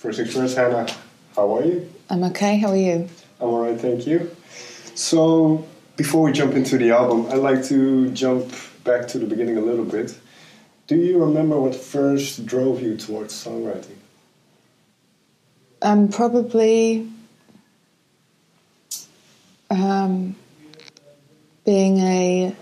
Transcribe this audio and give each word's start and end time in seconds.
First 0.00 0.16
things 0.16 0.32
first, 0.32 0.56
Hannah, 0.56 0.86
how 1.36 1.56
are 1.56 1.62
you? 1.62 1.86
I'm 2.08 2.24
okay. 2.24 2.56
How 2.56 2.68
are 2.68 2.76
you? 2.76 3.06
I'm 3.38 3.48
alright, 3.48 3.78
thank 3.78 4.06
you. 4.06 4.34
So, 4.94 5.68
before 5.98 6.22
we 6.22 6.32
jump 6.32 6.54
into 6.54 6.78
the 6.78 6.92
album, 6.92 7.26
I'd 7.26 7.34
like 7.34 7.62
to 7.66 8.10
jump 8.12 8.50
back 8.82 9.08
to 9.08 9.18
the 9.18 9.26
beginning 9.26 9.58
a 9.58 9.60
little 9.60 9.84
bit. 9.84 10.18
Do 10.86 10.96
you 10.96 11.22
remember 11.22 11.60
what 11.60 11.74
first 11.74 12.46
drove 12.46 12.80
you 12.82 12.96
towards 12.96 13.34
songwriting? 13.34 13.98
Um, 15.82 16.08
probably 16.08 17.06
um, 19.68 20.34
being 21.66 21.98
a 21.98 22.56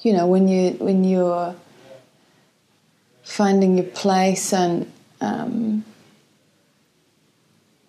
you 0.00 0.14
know 0.14 0.26
when 0.26 0.48
you 0.48 0.70
when 0.78 1.04
you're 1.04 1.54
finding 3.30 3.76
your 3.76 3.86
place 3.86 4.52
and 4.52 4.90
um, 5.20 5.84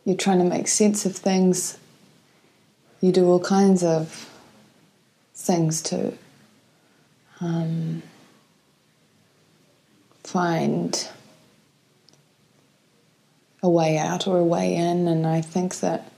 you're 0.05 0.15
trying 0.15 0.37
to 0.37 0.45
make 0.45 0.67
sense 0.67 1.03
of 1.03 1.15
things. 1.15 1.79
You 3.01 3.11
do 3.11 3.27
all 3.27 3.39
kinds 3.39 3.83
of 3.83 4.29
things 5.33 5.81
to 5.81 6.13
um, 7.39 8.03
find 10.23 11.09
a 13.63 13.69
way 13.69 13.97
out 13.97 14.27
or 14.27 14.37
a 14.37 14.43
way 14.43 14.75
in. 14.75 15.07
And 15.07 15.25
I 15.25 15.41
think 15.41 15.79
that 15.79 16.11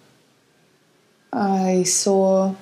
I 1.32 1.84
saw 1.84 2.56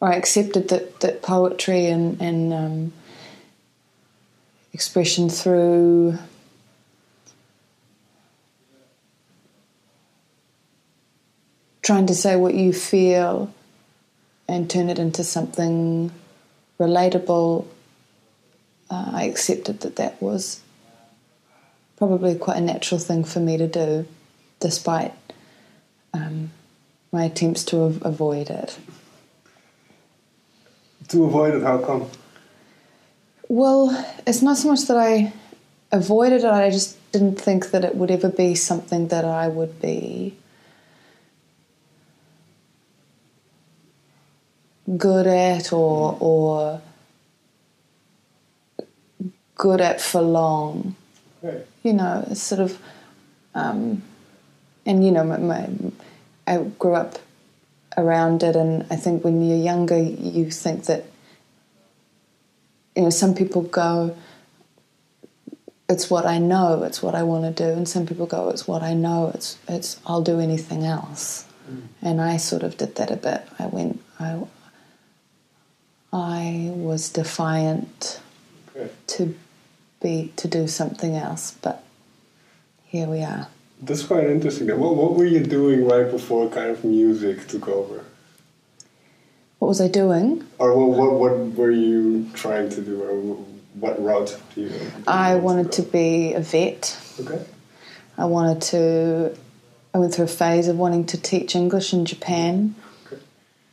or 0.00 0.08
I 0.08 0.14
accepted 0.14 0.68
that, 0.68 1.00
that 1.00 1.20
poetry 1.20 1.84
and, 1.86 2.18
and 2.22 2.54
um, 2.54 2.92
expression 4.72 5.28
through 5.28 6.18
trying 11.82 12.06
to 12.06 12.14
say 12.14 12.36
what 12.36 12.54
you 12.54 12.72
feel 12.72 13.52
and 14.48 14.70
turn 14.70 14.88
it 14.88 14.98
into 14.98 15.24
something 15.24 16.10
relatable. 16.78 17.66
Uh, 18.88 19.10
I 19.12 19.24
accepted 19.24 19.80
that 19.80 19.96
that 19.96 20.20
was 20.20 20.60
probably 21.96 22.34
quite 22.34 22.56
a 22.56 22.60
natural 22.60 23.00
thing 23.00 23.24
for 23.24 23.40
me 23.40 23.56
to 23.56 23.66
do, 23.66 24.06
despite 24.58 25.12
um, 26.14 26.50
my 27.12 27.24
attempts 27.24 27.64
to 27.66 27.82
av- 27.82 28.02
avoid 28.04 28.50
it. 28.50 28.78
To 31.08 31.24
avoid 31.24 31.54
it, 31.54 31.62
how 31.62 31.78
come? 31.78 32.08
Well, 33.50 33.90
it's 34.28 34.42
not 34.42 34.58
so 34.58 34.68
much 34.68 34.82
that 34.82 34.96
I 34.96 35.32
avoided 35.90 36.44
it, 36.44 36.52
I 36.52 36.70
just 36.70 36.96
didn't 37.10 37.34
think 37.34 37.72
that 37.72 37.84
it 37.84 37.96
would 37.96 38.08
ever 38.12 38.28
be 38.28 38.54
something 38.54 39.08
that 39.08 39.24
I 39.24 39.48
would 39.48 39.82
be 39.82 40.36
good 44.96 45.26
at 45.26 45.72
or 45.72 46.16
or 46.20 46.80
good 49.56 49.80
at 49.80 50.00
for 50.00 50.22
long. 50.22 50.94
Right. 51.42 51.66
You 51.82 51.94
know, 51.94 52.24
it's 52.30 52.40
sort 52.42 52.60
of, 52.60 52.78
um, 53.56 54.00
and 54.86 55.04
you 55.04 55.10
know, 55.10 55.24
my, 55.24 55.38
my, 55.38 55.68
I 56.46 56.58
grew 56.78 56.94
up 56.94 57.18
around 57.96 58.44
it, 58.44 58.54
and 58.54 58.86
I 58.92 58.94
think 58.94 59.24
when 59.24 59.44
you're 59.44 59.58
younger, 59.58 59.98
you 59.98 60.52
think 60.52 60.84
that, 60.84 61.04
you 63.00 63.04
know, 63.04 63.10
some 63.10 63.34
people 63.34 63.62
go, 63.62 64.14
it's 65.88 66.10
what 66.10 66.26
I 66.26 66.36
know, 66.36 66.82
it's 66.82 67.02
what 67.02 67.14
I 67.14 67.22
want 67.22 67.44
to 67.44 67.64
do, 67.64 67.70
and 67.70 67.88
some 67.88 68.04
people 68.06 68.26
go, 68.26 68.50
it's 68.50 68.68
what 68.68 68.82
I 68.82 68.92
know, 68.92 69.30
it's 69.32 69.56
it's 69.66 69.98
I'll 70.04 70.20
do 70.20 70.38
anything 70.38 70.84
else, 70.84 71.46
mm. 71.66 71.80
and 72.02 72.20
I 72.20 72.36
sort 72.36 72.62
of 72.62 72.76
did 72.76 72.96
that 72.96 73.10
a 73.10 73.16
bit. 73.16 73.42
I 73.58 73.68
went, 73.68 74.02
I, 74.18 74.38
I 76.12 76.72
was 76.74 77.08
defiant 77.08 78.20
Okay. 78.76 78.90
to 79.14 79.34
be 80.02 80.34
to 80.36 80.46
do 80.46 80.68
something 80.68 81.16
else, 81.16 81.56
but 81.62 81.82
here 82.84 83.06
we 83.06 83.22
are. 83.22 83.48
That's 83.80 84.02
quite 84.02 84.24
interesting. 84.24 84.68
What, 84.78 84.94
what 84.94 85.14
were 85.14 85.24
you 85.24 85.40
doing 85.40 85.86
right 85.88 86.10
before 86.10 86.50
kind 86.50 86.68
of 86.68 86.84
music 86.84 87.48
took 87.48 87.66
over? 87.66 88.04
What 89.70 89.78
was 89.78 89.82
I 89.82 89.86
doing? 89.86 90.44
Or 90.58 90.76
what, 90.76 90.98
what, 90.98 91.12
what 91.12 91.38
were 91.54 91.70
you 91.70 92.28
trying 92.34 92.70
to 92.70 92.80
do? 92.80 93.04
Or 93.04 93.36
what 93.74 94.02
route 94.02 94.36
do 94.52 94.62
you? 94.62 94.68
do 94.68 94.74
you 94.74 94.90
I 95.06 95.34
want 95.34 95.44
wanted 95.44 95.72
to 95.74 95.82
go? 95.82 95.90
be 95.92 96.32
a 96.32 96.40
vet. 96.40 96.98
Okay. 97.20 97.40
I 98.18 98.24
wanted 98.24 98.62
to. 98.72 99.36
I 99.94 99.98
went 99.98 100.12
through 100.12 100.24
a 100.24 100.26
phase 100.42 100.66
of 100.66 100.76
wanting 100.76 101.06
to 101.06 101.22
teach 101.22 101.54
English 101.54 101.92
in 101.92 102.04
Japan, 102.04 102.74
Okay. 103.06 103.22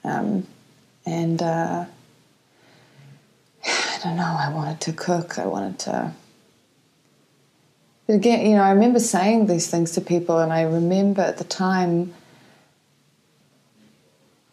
um, 0.03 0.45
and 1.07 1.41
uh, 1.41 1.85
I 3.65 3.99
don't 4.03 4.17
know. 4.17 4.37
I 4.39 4.53
wanted 4.53 4.79
to 4.81 4.93
cook. 4.93 5.39
I 5.39 5.47
wanted 5.47 5.79
to. 5.79 6.13
But 8.05 8.13
again, 8.17 8.45
you 8.45 8.55
know, 8.55 8.61
I 8.61 8.69
remember 8.69 8.99
saying 8.99 9.47
these 9.47 9.67
things 9.67 9.93
to 9.93 10.01
people, 10.01 10.37
and 10.37 10.53
I 10.53 10.61
remember 10.61 11.23
at 11.23 11.39
the 11.39 11.43
time. 11.43 12.13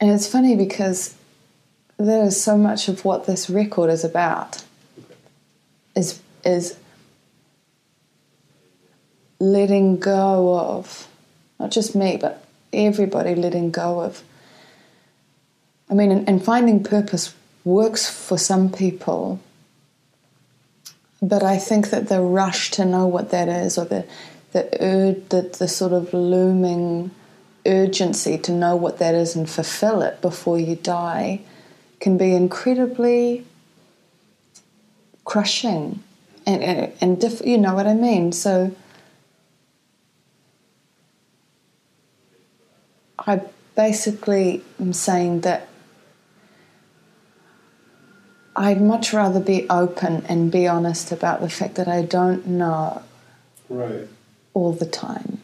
And 0.00 0.10
it's 0.10 0.26
funny 0.26 0.56
because 0.56 1.14
there 1.98 2.24
is 2.24 2.42
so 2.42 2.56
much 2.56 2.88
of 2.88 3.04
what 3.04 3.26
this 3.26 3.48
record 3.48 3.90
is 3.90 4.04
about. 4.04 4.64
Is 5.94 6.20
is 6.44 6.76
letting 9.38 9.98
go 9.98 10.58
of 10.58 11.08
not 11.58 11.70
just 11.70 11.94
me, 11.94 12.16
but 12.16 12.44
everybody 12.72 13.34
letting 13.34 13.70
go 13.70 14.00
of. 14.00 14.22
I 15.88 15.94
mean, 15.94 16.10
and, 16.10 16.28
and 16.28 16.44
finding 16.44 16.82
purpose 16.82 17.34
works 17.64 18.08
for 18.08 18.38
some 18.38 18.70
people, 18.70 19.40
but 21.22 21.42
I 21.42 21.58
think 21.58 21.90
that 21.90 22.08
the 22.08 22.20
rush 22.20 22.70
to 22.72 22.84
know 22.84 23.06
what 23.06 23.30
that 23.30 23.48
is, 23.48 23.78
or 23.78 23.84
the 23.84 24.04
the 24.52 24.64
ur- 24.82 25.20
the, 25.28 25.42
the 25.58 25.68
sort 25.68 25.92
of 25.92 26.12
looming 26.12 27.10
urgency 27.66 28.36
to 28.38 28.52
know 28.52 28.76
what 28.76 28.98
that 28.98 29.14
is 29.14 29.34
and 29.34 29.48
fulfill 29.48 30.02
it 30.02 30.20
before 30.20 30.58
you 30.58 30.76
die, 30.76 31.40
can 32.04 32.18
be 32.18 32.34
incredibly 32.34 33.46
crushing, 35.24 36.02
and 36.46 36.62
and, 36.62 36.92
and 37.00 37.20
diff, 37.20 37.40
you 37.44 37.56
know 37.56 37.74
what 37.74 37.86
I 37.86 37.94
mean. 37.94 38.30
So. 38.30 38.76
I 43.26 43.40
basically 43.74 44.62
am 44.78 44.92
saying 44.92 45.40
that 45.42 45.66
I'd 48.54 48.82
much 48.82 49.14
rather 49.14 49.40
be 49.40 49.66
open 49.70 50.26
and 50.28 50.52
be 50.52 50.66
honest 50.66 51.10
about 51.10 51.40
the 51.40 51.48
fact 51.48 51.76
that 51.76 51.88
I 51.88 52.02
don't 52.02 52.46
know 52.46 53.02
Right. 53.70 54.06
all 54.52 54.72
the 54.72 54.84
time. 54.84 55.40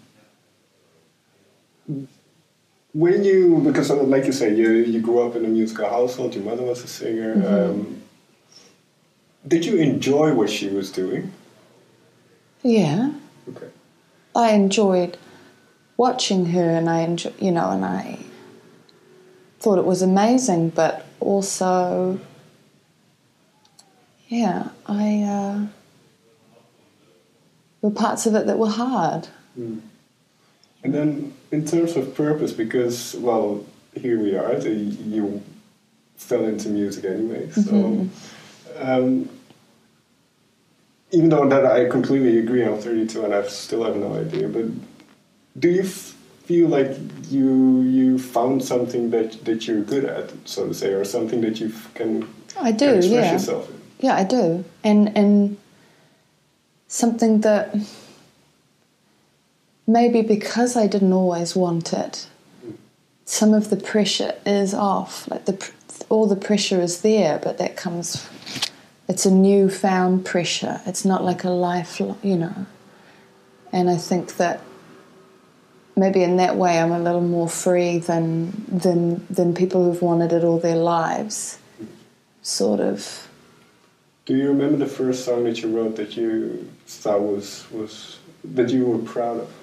When 2.93 3.23
you, 3.25 3.61
because 3.65 3.91
like 3.91 4.27
you 4.27 4.33
say, 4.33 4.55
you, 4.55 4.71
you 4.71 5.01
grew 5.01 5.21
up 5.21 5.37
in 5.37 5.45
a 5.45 5.49
musical 5.49 5.89
household, 5.89 6.35
your 6.35 6.45
mother 6.45 6.65
was 6.65 6.83
a 6.83 6.89
singer. 6.89 7.37
Mm-hmm. 7.37 7.71
Um, 7.71 8.03
did 9.47 9.65
you 9.65 9.77
enjoy 9.77 10.35
what 10.35 10.51
she 10.51 10.69
was 10.69 10.91
doing? 10.91 11.33
Yeah, 12.63 13.13
Okay. 13.49 13.69
I 14.35 14.53
enjoyed 14.53 15.17
watching 15.97 16.47
her, 16.47 16.71
and 16.71 16.89
I 16.89 17.01
enjoy, 17.01 17.33
you 17.41 17.51
know, 17.51 17.71
and 17.71 17.85
I 17.85 18.19
thought 19.59 19.79
it 19.79 19.85
was 19.85 20.03
amazing, 20.03 20.71
but 20.71 21.07
also, 21.21 22.21
yeah, 24.29 24.69
I 24.87 25.23
uh, 25.23 25.67
there 27.81 27.91
were 27.91 27.91
parts 27.91 28.27
of 28.27 28.35
it 28.35 28.47
that 28.47 28.59
were 28.59 28.69
hard. 28.69 29.29
And 29.57 30.95
then, 30.95 31.35
in 31.51 31.65
terms 31.65 31.97
of 31.97 32.15
purpose, 32.15 32.53
because 32.53 33.15
well, 33.19 33.65
here 33.95 34.19
we 34.21 34.37
are. 34.37 34.57
You 34.59 35.43
fell 36.17 36.45
into 36.45 36.69
music 36.69 37.05
anyway, 37.05 37.51
so. 37.51 37.63
Mm-hmm. 37.63 38.09
Um, 38.83 39.29
even 41.13 41.29
though 41.29 41.49
that 41.49 41.67
I 41.67 41.89
completely 41.89 42.39
agree, 42.39 42.65
I'm 42.65 42.79
32 42.79 43.25
and 43.25 43.35
I 43.35 43.47
still 43.49 43.85
have 43.85 43.97
no 43.97 44.15
idea. 44.15 44.49
But 44.49 44.67
do 45.59 45.69
you 45.69 45.83
f- 45.83 46.15
feel 46.45 46.69
like 46.69 46.97
you 47.29 47.81
you 47.81 48.19
found 48.19 48.63
something 48.65 49.11
that 49.11 49.45
that 49.45 49.67
you're 49.67 49.83
good 49.83 50.05
at, 50.05 50.33
so 50.45 50.69
to 50.69 50.75
say, 50.75 50.93
or 50.93 51.05
something 51.05 51.41
that 51.41 51.61
you 51.61 51.69
f- 51.69 51.93
can, 51.95 52.29
I 52.61 52.73
do, 52.73 52.95
express 52.95 53.25
yeah. 53.25 53.33
yourself 53.33 53.69
in? 53.71 53.81
Yeah, 53.99 54.17
I 54.17 54.25
do. 54.25 54.65
And 54.85 55.17
and 55.17 55.57
something 56.87 57.41
that 57.41 57.75
maybe 59.91 60.23
because 60.23 60.77
I 60.77 60.87
didn't 60.87 61.13
always 61.13 61.57
want 61.57 61.93
it, 61.93 62.29
some 63.25 63.53
of 63.55 63.71
the 63.71 63.77
pressure 63.77 64.35
is 64.47 64.73
off. 64.73 65.29
Like 65.29 65.45
the 65.47 65.71
all 66.09 66.27
the 66.27 66.37
pressure 66.37 66.81
is 66.81 67.03
there, 67.03 67.39
but 67.43 67.59
that 67.59 67.77
comes 67.77 68.29
it's 69.09 69.27
a 69.27 69.31
newfound 69.31 70.25
pressure. 70.25 70.81
It's 70.87 71.05
not 71.05 71.25
like 71.25 71.43
a 71.45 71.51
life, 71.51 72.01
you 72.01 72.37
know. 72.37 72.67
And 73.73 73.91
I 73.91 73.97
think 73.97 74.37
that 74.37 74.61
maybe 75.97 76.23
in 76.23 76.37
that 76.37 76.57
way 76.57 76.79
I'm 76.79 76.93
a 76.93 77.01
little 77.01 77.21
more 77.21 77.49
free 77.49 77.99
than 77.99 78.65
than 78.69 79.27
than 79.29 79.55
people 79.55 79.85
who've 79.85 80.03
wanted 80.03 80.33
it 80.33 80.45
all 80.45 80.59
their 80.59 80.77
lives. 80.77 81.59
Sort 82.43 82.81
of. 82.81 83.29
Do 84.27 84.37
you 84.37 84.49
remember 84.49 84.77
the 84.77 84.87
first 84.87 85.25
song 85.25 85.45
that 85.45 85.61
you 85.61 85.77
wrote 85.77 85.97
that 85.97 86.17
you 86.17 86.71
thought 86.87 87.21
was 87.21 87.67
was 87.73 88.19
that 88.45 88.71
you 88.71 88.87
were 88.87 88.99
proud 88.99 89.41
of? 89.41 89.60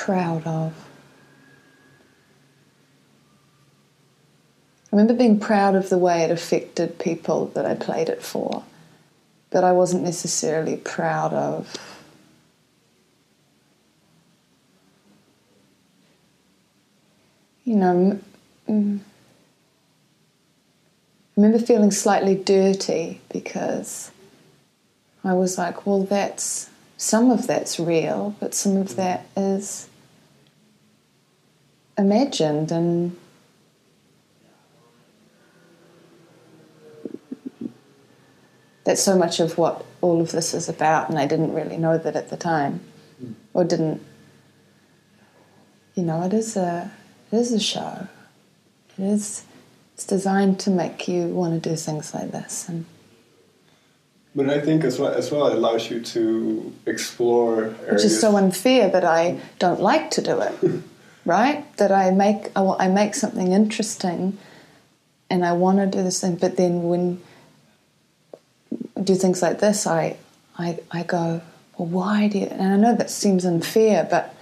Proud 0.00 0.46
of. 0.46 0.72
I 4.90 4.96
remember 4.96 5.12
being 5.12 5.38
proud 5.38 5.74
of 5.74 5.90
the 5.90 5.98
way 5.98 6.22
it 6.22 6.30
affected 6.30 6.98
people 6.98 7.48
that 7.48 7.66
I 7.66 7.74
played 7.74 8.08
it 8.08 8.22
for, 8.22 8.64
but 9.50 9.62
I 9.62 9.72
wasn't 9.72 10.02
necessarily 10.02 10.78
proud 10.78 11.34
of. 11.34 11.76
You 17.64 17.76
know, 17.76 18.20
mm, 18.66 19.00
I 19.00 19.02
remember 21.36 21.58
feeling 21.58 21.90
slightly 21.90 22.36
dirty 22.36 23.20
because 23.30 24.10
I 25.22 25.34
was 25.34 25.58
like, 25.58 25.86
well, 25.86 26.04
that's 26.04 26.70
some 26.96 27.30
of 27.30 27.46
that's 27.46 27.78
real, 27.78 28.34
but 28.40 28.54
some 28.54 28.78
of 28.78 28.96
that 28.96 29.26
is 29.36 29.89
imagined 32.00 32.72
and 32.72 33.16
that's 38.90 39.02
so 39.02 39.16
much 39.16 39.38
of 39.38 39.56
what 39.56 39.84
all 40.00 40.20
of 40.20 40.32
this 40.32 40.52
is 40.52 40.68
about, 40.68 41.08
and 41.08 41.18
I 41.18 41.26
didn't 41.26 41.52
really 41.52 41.76
know 41.76 41.96
that 41.96 42.16
at 42.16 42.30
the 42.30 42.36
time, 42.36 42.80
hmm. 43.18 43.32
or 43.54 43.64
didn't. 43.64 44.02
You 45.94 46.04
know, 46.04 46.22
it 46.24 46.32
is 46.32 46.56
a 46.56 46.90
it 47.30 47.36
is 47.36 47.52
a 47.52 47.60
show. 47.60 48.08
It 48.98 49.02
is. 49.02 49.44
It's 49.94 50.06
designed 50.06 50.58
to 50.60 50.70
make 50.70 51.06
you 51.06 51.26
want 51.28 51.62
to 51.62 51.70
do 51.70 51.76
things 51.76 52.14
like 52.14 52.32
this, 52.32 52.68
and. 52.68 52.84
But 54.32 54.48
I 54.48 54.60
think 54.60 54.84
as 54.84 54.96
well, 54.98 55.12
as 55.12 55.32
well, 55.32 55.48
it 55.48 55.54
allows 55.54 55.90
you 55.90 56.00
to 56.00 56.72
explore 56.86 57.64
areas. 57.64 57.90
Which 57.90 58.04
is 58.04 58.20
so 58.20 58.36
unfair 58.36 58.88
that 58.88 59.04
I 59.04 59.40
don't 59.58 59.80
like 59.80 60.12
to 60.12 60.22
do 60.22 60.40
it, 60.40 60.54
right? 61.24 61.64
That 61.76 61.92
I 61.92 62.10
make 62.10 62.50
I 62.56 62.88
make 62.88 63.14
something 63.14 63.52
interesting, 63.52 64.38
and 65.28 65.44
I 65.44 65.52
want 65.52 65.78
to 65.78 65.86
do 65.86 66.02
this 66.02 66.20
thing, 66.20 66.36
but 66.36 66.56
then 66.56 66.82
when 66.82 67.20
do 69.02 69.14
things 69.14 69.42
like 69.42 69.60
this, 69.60 69.86
I, 69.86 70.16
I, 70.58 70.78
I 70.90 71.02
go, 71.02 71.40
well, 71.76 71.88
why 71.88 72.28
do 72.28 72.38
you? 72.38 72.46
And 72.46 72.72
I 72.72 72.76
know 72.76 72.94
that 72.96 73.10
seems 73.10 73.44
unfair, 73.44 74.06
but 74.10 74.34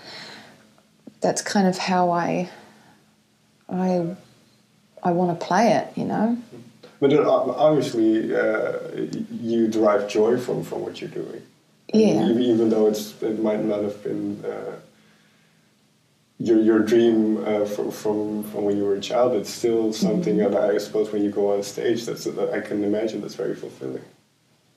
that's 1.21 1.43
kind 1.43 1.67
of 1.67 1.79
how 1.79 2.11
I, 2.11 2.51
I, 3.69 4.17
I 5.03 5.13
want 5.13 5.39
to 5.39 5.47
play 5.47 5.73
it, 5.73 5.89
you 5.97 6.05
know. 6.05 6.39
But 7.01 7.13
obviously, 7.15 8.35
uh, 8.35 8.73
you 9.31 9.69
derive 9.69 10.09
joy 10.09 10.37
from, 10.37 10.65
from 10.65 10.81
what 10.83 11.01
you're 11.01 11.11
doing. 11.11 11.43
Yeah. 11.93 12.25
Even, 12.25 12.43
even 12.43 12.71
though 12.71 12.89
it's 12.89 13.21
it 13.23 13.41
might 13.41 13.65
not 13.65 13.83
have 13.83 14.03
been 14.03 14.45
uh, 14.45 14.77
your 16.39 16.61
your 16.61 16.79
dream 16.81 17.45
uh, 17.45 17.65
from, 17.65 17.91
from 17.91 18.43
from 18.45 18.65
when 18.65 18.77
you 18.77 18.85
were 18.85 18.95
a 18.95 19.01
child, 19.01 19.35
it's 19.35 19.51
still 19.51 19.93
something 19.93 20.37
mm-hmm. 20.37 20.53
that 20.53 20.71
I 20.71 20.79
suppose 20.79 21.13
when 21.13 21.23
you 21.25 21.31
go 21.31 21.53
on 21.53 21.63
stage, 21.63 22.07
that's 22.07 22.25
that 22.25 22.51
I 22.53 22.61
can 22.61 22.85
imagine 22.85 23.21
that's 23.21 23.35
very 23.35 23.55
fulfilling. 23.55 24.03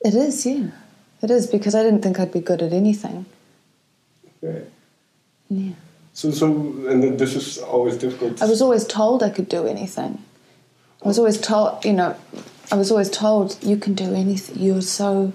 It 0.04 0.16
is, 0.16 0.46
yeah. 0.46 0.72
It 1.22 1.30
is 1.30 1.46
because 1.46 1.75
I 1.75 1.84
didn't 1.84 2.02
think 2.02 2.19
I'd 2.19 2.31
be 2.31 2.40
good 2.40 2.62
at 2.63 2.74
anything. 2.74 3.25
Okay. 4.44 4.66
Yeah. 5.50 5.74
So, 6.13 6.31
so, 6.31 6.48
and 6.90 7.19
this 7.19 7.36
is 7.36 7.60
always 7.60 7.98
difficult. 7.98 8.42
I 8.42 8.46
was 8.46 8.62
always 8.62 8.86
told 8.86 9.22
I 9.22 9.30
could 9.30 9.48
do 9.48 9.68
anything. 9.68 10.24
I 11.04 11.07
was 11.07 11.18
always 11.19 11.40
told, 11.40 11.86
you 11.86 11.94
know, 11.94 12.16
I 12.72 12.75
was 12.75 12.92
always 12.92 13.10
told 13.10 13.64
you 13.64 13.78
can 13.78 13.94
do 13.94 14.14
anything. 14.14 14.60
You're 14.60 14.81
so, 14.81 15.34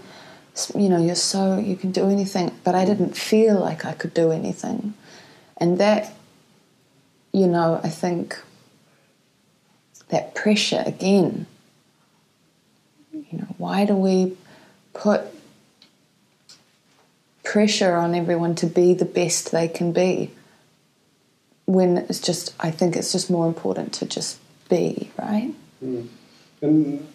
you 0.74 0.88
know, 0.88 0.98
you're 0.98 1.14
so 1.14 1.58
you 1.58 1.76
can 1.76 1.92
do 1.92 2.08
anything. 2.10 2.52
But 2.64 2.74
I 2.74 2.84
didn't 2.84 3.16
feel 3.16 3.58
like 3.60 3.84
I 3.84 3.92
could 3.92 4.12
do 4.12 4.32
anything, 4.32 4.94
and 5.56 5.78
that, 5.78 6.12
you 7.32 7.46
know, 7.46 7.80
I 7.82 7.88
think 7.88 8.38
that 10.08 10.34
pressure 10.34 10.82
again. 10.86 11.46
You 13.12 13.38
know, 13.38 13.48
why 13.58 13.84
do 13.84 13.96
we 13.96 14.36
put 14.92 15.22
pressure 17.42 17.94
on 17.94 18.14
everyone 18.14 18.54
to 18.56 18.66
be 18.66 18.92
the 18.94 19.04
best 19.04 19.52
they 19.52 19.68
can 19.68 19.92
be 19.92 20.30
when 21.64 21.96
it's 21.96 22.20
just 22.20 22.54
i 22.58 22.70
think 22.70 22.96
it's 22.96 23.12
just 23.12 23.30
more 23.30 23.46
important 23.46 23.92
to 23.92 24.04
just 24.04 24.38
be 24.68 25.10
right 25.16 25.54
mm. 25.82 26.06
and 26.60 27.06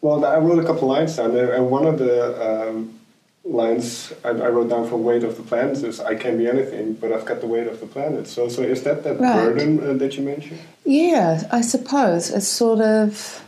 well 0.00 0.24
i 0.24 0.36
wrote 0.38 0.58
a 0.58 0.66
couple 0.66 0.88
lines 0.88 1.16
down 1.16 1.34
there 1.34 1.52
and 1.52 1.70
one 1.70 1.86
of 1.86 1.98
the 1.98 2.68
um, 2.68 2.98
lines 3.44 4.12
I, 4.24 4.28
I, 4.28 4.48
wrote 4.50 4.70
down 4.70 4.88
for 4.88 4.96
weight 4.96 5.24
of 5.24 5.36
the 5.36 5.42
planet 5.42 5.82
is 5.82 5.98
i 5.98 6.14
can 6.14 6.38
be 6.38 6.46
anything 6.46 6.94
but 6.94 7.12
i've 7.12 7.24
got 7.24 7.40
the 7.40 7.48
weight 7.48 7.66
of 7.66 7.80
the 7.80 7.86
planet 7.86 8.28
so 8.28 8.48
so 8.48 8.62
is 8.62 8.84
that 8.84 9.02
that 9.02 9.18
right. 9.18 9.34
burden 9.34 9.80
uh, 9.80 9.92
that 9.94 10.16
you 10.16 10.22
mentioned 10.22 10.60
yeah 10.84 11.42
i 11.50 11.60
suppose 11.60 12.30
it's 12.30 12.46
sort 12.46 12.80
of 12.80 13.42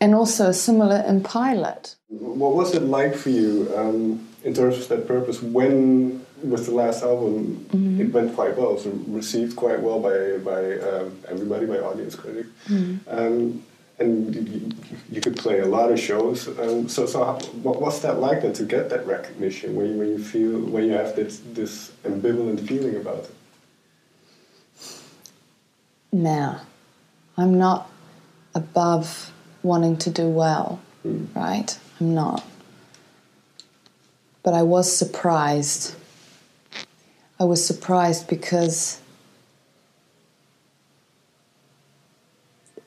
and 0.00 0.14
also 0.14 0.52
similar 0.52 1.00
in 1.06 1.22
Pilot. 1.22 1.96
What 2.08 2.54
was 2.54 2.74
it 2.74 2.82
like 2.82 3.14
for 3.14 3.30
you 3.30 3.72
um, 3.76 4.28
in 4.44 4.54
terms 4.54 4.78
of 4.78 4.88
that 4.88 5.06
purpose 5.06 5.42
when, 5.42 6.24
with 6.42 6.66
the 6.66 6.72
last 6.72 7.02
album, 7.02 7.66
mm-hmm. 7.70 8.00
it 8.00 8.12
went 8.12 8.34
quite 8.34 8.56
well, 8.56 8.78
so 8.78 8.90
received 9.08 9.56
quite 9.56 9.80
well 9.80 10.00
by, 10.00 10.38
by 10.38 10.78
um, 10.78 11.18
everybody, 11.28 11.66
by 11.66 11.78
audience 11.78 12.14
critics. 12.14 12.48
Mm-hmm. 12.68 13.08
Um, 13.08 13.64
and 13.98 14.34
you, 14.34 14.70
you, 15.10 15.20
could 15.20 15.36
play 15.36 15.58
a 15.60 15.66
lot 15.66 15.90
of 15.90 15.98
shows. 15.98 16.46
Um, 16.58 16.88
so, 16.88 17.06
so 17.06 17.24
how, 17.24 17.34
what, 17.62 17.80
what's 17.80 17.98
that 18.00 18.20
like 18.20 18.42
then 18.42 18.52
to 18.54 18.64
get 18.64 18.90
that 18.90 19.06
recognition 19.06 19.74
when 19.74 19.86
you, 19.86 19.98
when 19.98 20.08
you 20.08 20.22
feel 20.22 20.60
when 20.60 20.84
you 20.84 20.92
have 20.92 21.16
this 21.16 21.40
this 21.52 21.92
ambivalent 22.04 22.66
feeling 22.66 22.96
about 22.96 23.24
it? 23.24 23.34
Now, 26.12 26.62
I'm 27.36 27.58
not 27.58 27.90
above 28.54 29.32
wanting 29.62 29.96
to 29.98 30.10
do 30.10 30.28
well, 30.28 30.80
mm. 31.04 31.26
right? 31.34 31.78
I'm 32.00 32.14
not. 32.14 32.44
But 34.42 34.54
I 34.54 34.62
was 34.62 34.94
surprised. 34.94 35.94
I 37.40 37.44
was 37.44 37.64
surprised 37.64 38.28
because 38.28 39.00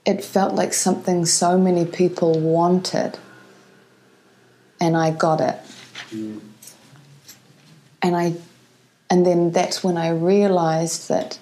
it 0.05 0.24
felt 0.24 0.53
like 0.55 0.74
something 0.74 1.25
so 1.25 1.58
many 1.58 1.86
people 1.86 2.39
wanted, 2.39 3.17
and 4.79 4.98
I 4.98 5.12
got 5.12 5.41
it. 5.41 5.58
Mm. 6.10 6.41
And 8.01 8.15
I, 8.15 8.34
and 9.10 9.25
then 9.25 9.51
that's 9.51 9.84
when 9.84 9.98
I 9.98 10.10
realized 10.10 11.08
that 11.10 11.39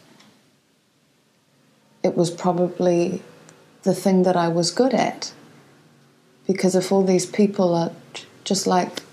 it 2.03 2.15
was 2.15 2.31
probably 2.31 3.21
the 3.83 3.93
thing 3.93 4.23
that 4.23 4.35
I 4.35 4.49
was 4.49 4.71
good 4.71 4.93
at. 4.93 5.31
Because 6.45 6.75
if 6.75 6.91
all 6.91 7.03
these 7.03 7.25
people 7.25 7.73
are 7.75 7.91
just 8.43 8.67
like, 8.67 9.03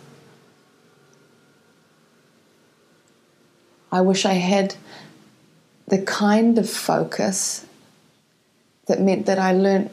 I 3.92 4.00
wish 4.00 4.24
I 4.24 4.34
had 4.34 4.74
the 5.86 6.02
kind 6.02 6.58
of 6.58 6.68
focus 6.68 7.65
that 8.86 9.00
meant 9.00 9.26
that 9.26 9.38
I 9.38 9.52
learnt 9.52 9.90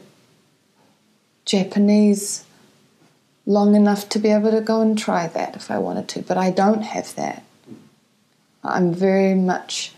Japanese 1.44 2.44
long 3.46 3.74
enough 3.74 4.08
to 4.10 4.18
be 4.18 4.30
able 4.30 4.50
to 4.50 4.60
go 4.60 4.80
and 4.80 4.96
try 4.96 5.26
that 5.26 5.56
if 5.56 5.70
I 5.70 5.78
wanted 5.78 6.08
to, 6.08 6.22
but 6.22 6.38
I 6.38 6.50
don't 6.50 6.82
have 6.82 7.14
that. 7.16 7.42
I'm 8.62 8.94
very 8.94 9.34
much 9.34 9.92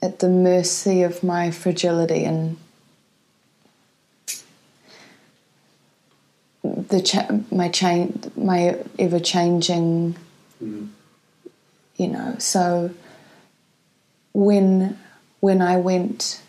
at 0.00 0.20
the 0.20 0.28
mercy 0.28 1.02
of 1.02 1.22
my 1.22 1.50
fragility 1.50 2.24
and 2.24 2.56
the 6.62 7.02
cha- 7.02 7.40
my 7.50 7.68
change, 7.68 8.26
my 8.36 8.78
ever 8.98 9.18
changing, 9.18 10.16
mm. 10.62 10.88
you 11.96 12.08
know. 12.08 12.36
So 12.38 12.90
when 14.32 14.98
when 15.40 15.60
I 15.60 15.76
went, 15.78 16.40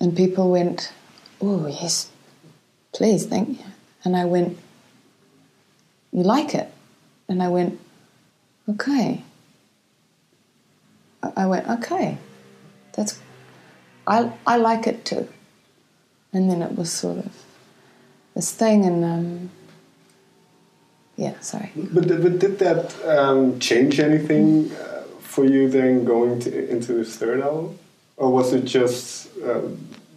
and 0.00 0.16
people 0.16 0.50
went, 0.50 0.92
"Oh 1.40 1.66
yes, 1.66 2.10
please, 2.92 3.26
thank 3.26 3.58
you," 3.58 3.64
and 4.04 4.16
I 4.16 4.24
went, 4.24 4.58
"You 6.12 6.22
like 6.22 6.54
it?" 6.54 6.72
And 7.28 7.42
I 7.42 7.48
went, 7.48 7.78
"Okay." 8.68 9.22
I 11.36 11.46
went, 11.46 11.68
"Okay." 11.68 12.18
that's 12.92 13.18
I 14.06 14.32
I 14.46 14.56
like 14.56 14.86
it 14.86 15.04
too. 15.04 15.28
And 16.32 16.50
then 16.50 16.62
it 16.62 16.76
was 16.76 16.92
sort 16.92 17.18
of 17.18 17.32
this 18.34 18.52
thing, 18.52 18.84
and 18.84 19.04
um, 19.04 19.50
yeah, 21.16 21.38
sorry. 21.40 21.70
But, 21.74 22.06
but 22.06 22.38
did 22.38 22.58
that 22.60 22.94
um, 23.04 23.58
change 23.58 23.98
anything 23.98 24.70
uh, 24.72 25.02
for 25.20 25.44
you 25.44 25.68
then 25.68 26.04
going 26.04 26.38
to, 26.40 26.70
into 26.70 26.92
this 26.92 27.16
third 27.16 27.40
album? 27.40 27.78
Or 28.20 28.30
was 28.30 28.52
it 28.52 28.66
just 28.66 29.28
uh, 29.42 29.62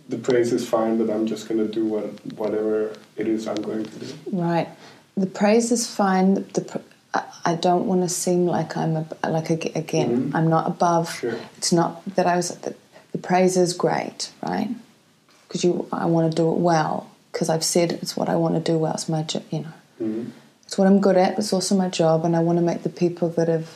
the 0.09 0.17
praise 0.17 0.51
is 0.51 0.67
fine, 0.67 0.97
but 0.97 1.09
I'm 1.09 1.25
just 1.25 1.47
going 1.47 1.65
to 1.65 1.73
do 1.73 1.85
what, 1.85 2.03
whatever 2.35 2.93
it 3.15 3.27
is 3.29 3.47
I'm 3.47 3.61
going 3.61 3.85
to 3.85 3.99
do? 3.99 4.13
Right. 4.31 4.67
The 5.15 5.25
praise 5.25 5.71
is 5.71 5.87
fine. 5.87 6.33
The, 6.33 6.81
I, 7.13 7.23
I 7.45 7.55
don't 7.55 7.85
want 7.87 8.01
to 8.01 8.09
seem 8.09 8.45
like 8.45 8.75
I'm 8.75 8.97
a, 8.97 9.05
like 9.37 9.49
a, 9.49 9.71
again. 9.79 10.09
Mhm. 10.31 10.35
I'm 10.35 10.49
not 10.49 10.67
above. 10.67 11.15
Sure. 11.15 11.35
It's 11.57 11.71
not 11.71 12.03
that 12.15 12.27
I 12.27 12.35
was. 12.35 12.49
The, 12.57 12.75
the 13.13 13.19
praise 13.19 13.55
is 13.55 13.71
great, 13.73 14.31
right? 14.41 14.69
Because 15.47 15.63
you, 15.63 15.87
I 15.93 16.05
want 16.05 16.29
to 16.29 16.35
do 16.35 16.51
it 16.51 16.57
well. 16.57 17.09
Because 17.31 17.47
I've 17.49 17.63
said 17.63 17.93
it's 17.93 18.17
what 18.17 18.27
I 18.27 18.35
want 18.35 18.55
to 18.55 18.59
do 18.71 18.77
well. 18.77 18.93
It's 18.95 19.07
my, 19.07 19.25
you 19.49 19.59
know, 19.61 19.73
Mhm. 20.01 20.31
it's 20.65 20.77
what 20.77 20.87
I'm 20.89 20.99
good 20.99 21.15
at. 21.15 21.35
But 21.37 21.45
it's 21.45 21.53
also 21.53 21.73
my 21.77 21.87
job, 21.87 22.25
and 22.25 22.35
I 22.35 22.39
want 22.39 22.57
to 22.57 22.65
make 22.65 22.83
the 22.83 22.89
people 22.89 23.29
that 23.29 23.47
have 23.47 23.69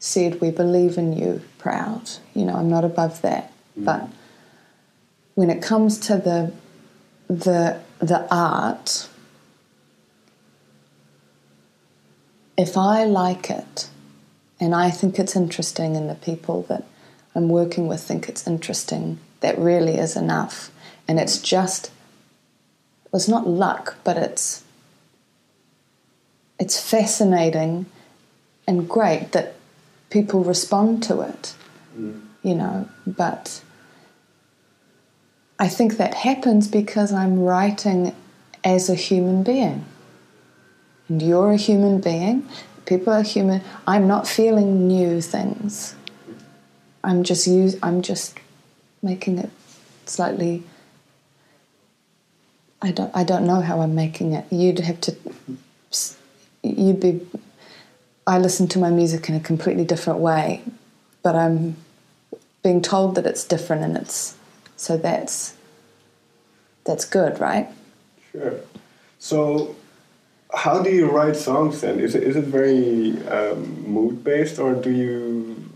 said 0.00 0.40
we 0.40 0.50
believe 0.50 0.98
in 0.98 1.12
you 1.12 1.42
proud. 1.58 2.10
You 2.34 2.44
know, 2.46 2.56
I'm 2.56 2.68
not 2.68 2.84
above 2.84 3.22
that. 3.22 3.52
Mm. 3.78 3.84
But 3.84 4.08
when 5.36 5.50
it 5.50 5.62
comes 5.62 5.98
to 6.00 6.16
the 6.16 6.52
the 7.28 7.80
the 8.00 8.26
art, 8.34 9.08
if 12.56 12.76
I 12.76 13.04
like 13.04 13.50
it 13.50 13.88
and 14.58 14.74
I 14.74 14.90
think 14.90 15.18
it's 15.18 15.36
interesting, 15.36 15.96
and 15.96 16.10
the 16.10 16.14
people 16.14 16.62
that 16.64 16.84
I'm 17.34 17.48
working 17.48 17.86
with 17.86 18.02
think 18.02 18.28
it's 18.28 18.46
interesting, 18.46 19.18
that 19.40 19.56
really 19.58 19.96
is 19.96 20.16
enough. 20.16 20.70
And 21.06 21.18
it's 21.18 21.38
just, 21.38 21.90
it's 23.12 23.28
not 23.28 23.46
luck, 23.46 23.96
but 24.04 24.16
it's 24.16 24.64
it's 26.58 26.78
fascinating 26.78 27.86
and 28.66 28.86
great 28.86 29.32
that 29.32 29.54
people 30.10 30.44
respond 30.44 31.02
to 31.04 31.20
it, 31.22 31.54
mm. 31.96 32.20
you 32.42 32.54
know. 32.54 32.88
But 33.06 33.62
I 35.58 35.68
think 35.68 35.96
that 35.96 36.14
happens 36.14 36.68
because 36.68 37.12
I'm 37.12 37.38
writing 37.38 38.14
as 38.62 38.90
a 38.90 38.94
human 38.94 39.42
being 39.42 39.86
and 41.10 41.20
you're 41.20 41.50
a 41.50 41.56
human 41.56 42.00
being. 42.00 42.48
People 42.86 43.12
are 43.12 43.22
human. 43.22 43.62
I'm 43.86 44.06
not 44.06 44.26
feeling 44.26 44.86
new 44.86 45.20
things. 45.20 45.94
I'm 47.02 47.24
just 47.24 47.46
use. 47.46 47.76
I'm 47.82 48.00
just 48.00 48.38
making 49.02 49.38
it 49.38 49.50
slightly. 50.06 50.62
I 52.80 52.92
don't. 52.92 53.10
I 53.14 53.24
don't 53.24 53.44
know 53.44 53.60
how 53.60 53.80
I'm 53.80 53.94
making 53.94 54.32
it. 54.32 54.46
You'd 54.50 54.78
have 54.78 55.00
to. 55.02 55.16
You'd 56.62 57.00
be. 57.00 57.26
I 58.30 58.38
listen 58.38 58.68
to 58.68 58.78
my 58.78 58.90
music 58.90 59.28
in 59.28 59.34
a 59.34 59.40
completely 59.40 59.84
different 59.84 60.20
way, 60.20 60.62
but 61.24 61.34
I'm 61.34 61.76
being 62.62 62.80
told 62.80 63.16
that 63.16 63.26
it's 63.26 63.44
different, 63.44 63.82
and 63.82 63.96
it's 63.96 64.36
so 64.76 64.96
that's 64.96 65.56
that's 66.84 67.04
good, 67.04 67.40
right? 67.40 67.68
Sure. 68.30 68.60
So, 69.18 69.74
how 70.54 70.80
do 70.80 70.90
you 70.90 71.10
write 71.10 71.34
songs 71.34 71.80
then? 71.80 71.98
Is 71.98 72.14
it, 72.14 72.22
is 72.22 72.36
it 72.36 72.44
very 72.44 73.18
um, 73.26 73.82
mood 73.90 74.22
based, 74.22 74.60
or 74.60 74.74
do 74.74 74.92
you 74.92 75.68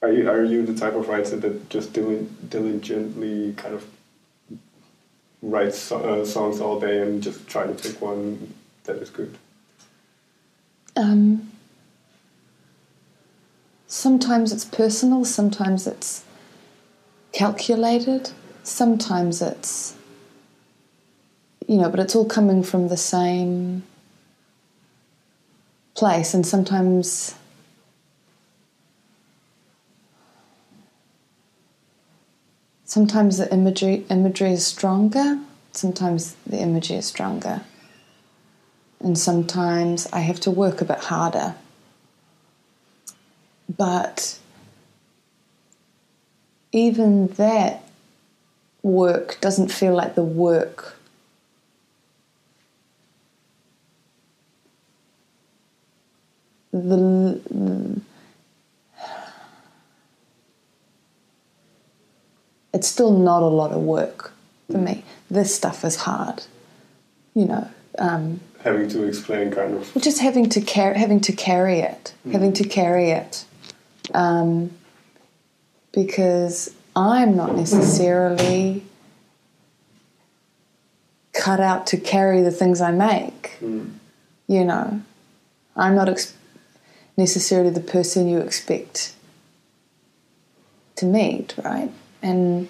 are 0.00 0.12
you 0.12 0.30
are 0.30 0.44
you 0.44 0.64
the 0.64 0.78
type 0.78 0.94
of 0.94 1.08
writer 1.08 1.34
that 1.34 1.68
just 1.70 1.92
dili- 1.92 2.28
diligently 2.48 3.52
kind 3.54 3.74
of 3.74 3.84
writes 5.42 5.76
so- 5.76 6.04
uh, 6.04 6.24
songs 6.24 6.60
all 6.60 6.78
day 6.78 7.02
and 7.02 7.20
just 7.20 7.48
try 7.48 7.66
to 7.66 7.74
pick 7.74 8.00
one 8.00 8.54
that 8.84 8.94
is 8.98 9.10
good? 9.10 9.36
Um, 10.94 11.50
sometimes 13.86 14.52
it's 14.52 14.64
personal, 14.64 15.24
sometimes 15.24 15.86
it's 15.86 16.24
calculated, 17.32 18.30
sometimes 18.62 19.42
it's, 19.42 19.96
you 21.66 21.76
know, 21.78 21.88
but 21.88 22.00
it's 22.00 22.14
all 22.14 22.24
coming 22.24 22.62
from 22.62 22.88
the 22.88 22.96
same 22.96 23.82
place, 25.94 26.34
and 26.34 26.46
sometimes. 26.46 27.34
Sometimes 32.84 33.36
the 33.36 33.52
imagery 33.52 34.06
imagery 34.08 34.52
is 34.52 34.64
stronger. 34.64 35.40
Sometimes 35.72 36.34
the 36.46 36.58
imagery 36.58 36.96
is 36.96 37.06
stronger 37.06 37.62
and 39.00 39.18
sometimes 39.18 40.06
I 40.12 40.20
have 40.20 40.40
to 40.40 40.50
work 40.50 40.80
a 40.80 40.84
bit 40.84 40.98
harder. 40.98 41.54
But 43.68 44.38
even 46.72 47.28
that 47.28 47.82
work 48.82 49.38
doesn't 49.40 49.72
feel 49.72 49.94
like 49.94 50.14
the 50.14 50.22
work. 50.22 50.96
The, 56.72 57.40
it's 62.74 62.86
still 62.86 63.16
not 63.18 63.42
a 63.42 63.46
lot 63.46 63.72
of 63.72 63.80
work 63.80 64.32
for 64.70 64.78
me. 64.78 65.04
This 65.30 65.54
stuff 65.54 65.84
is 65.84 65.96
hard, 65.96 66.44
you 67.34 67.46
know. 67.46 67.68
Um, 67.98 68.40
Having 68.62 68.88
to 68.90 69.04
explain 69.04 69.50
kind 69.50 69.74
of. 69.74 69.90
just 70.02 70.18
having 70.18 70.48
to 70.50 70.60
carry, 70.60 70.98
having 70.98 71.20
to 71.20 71.32
carry 71.32 71.78
it, 71.78 72.12
having 72.32 72.52
to 72.54 72.64
carry 72.64 73.10
it, 73.10 73.44
um, 74.14 74.70
because 75.92 76.74
I'm 76.94 77.36
not 77.36 77.56
necessarily 77.56 78.84
cut 81.32 81.60
out 81.60 81.86
to 81.88 81.96
carry 81.96 82.42
the 82.42 82.50
things 82.50 82.80
I 82.80 82.90
make. 82.90 83.58
You 83.60 84.64
know, 84.64 85.02
I'm 85.76 85.94
not 85.94 86.08
ex- 86.08 86.34
necessarily 87.16 87.70
the 87.70 87.80
person 87.80 88.28
you 88.28 88.38
expect 88.38 89.14
to 90.96 91.06
meet, 91.06 91.54
right? 91.62 91.90
And 92.22 92.68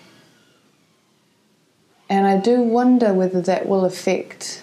and 2.08 2.26
I 2.26 2.38
do 2.38 2.60
wonder 2.60 3.12
whether 3.12 3.40
that 3.42 3.66
will 3.66 3.84
affect 3.84 4.62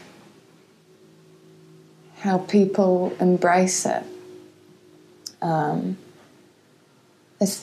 how 2.20 2.38
people 2.38 3.14
embrace 3.20 3.86
it. 3.86 4.04
Um, 5.42 5.98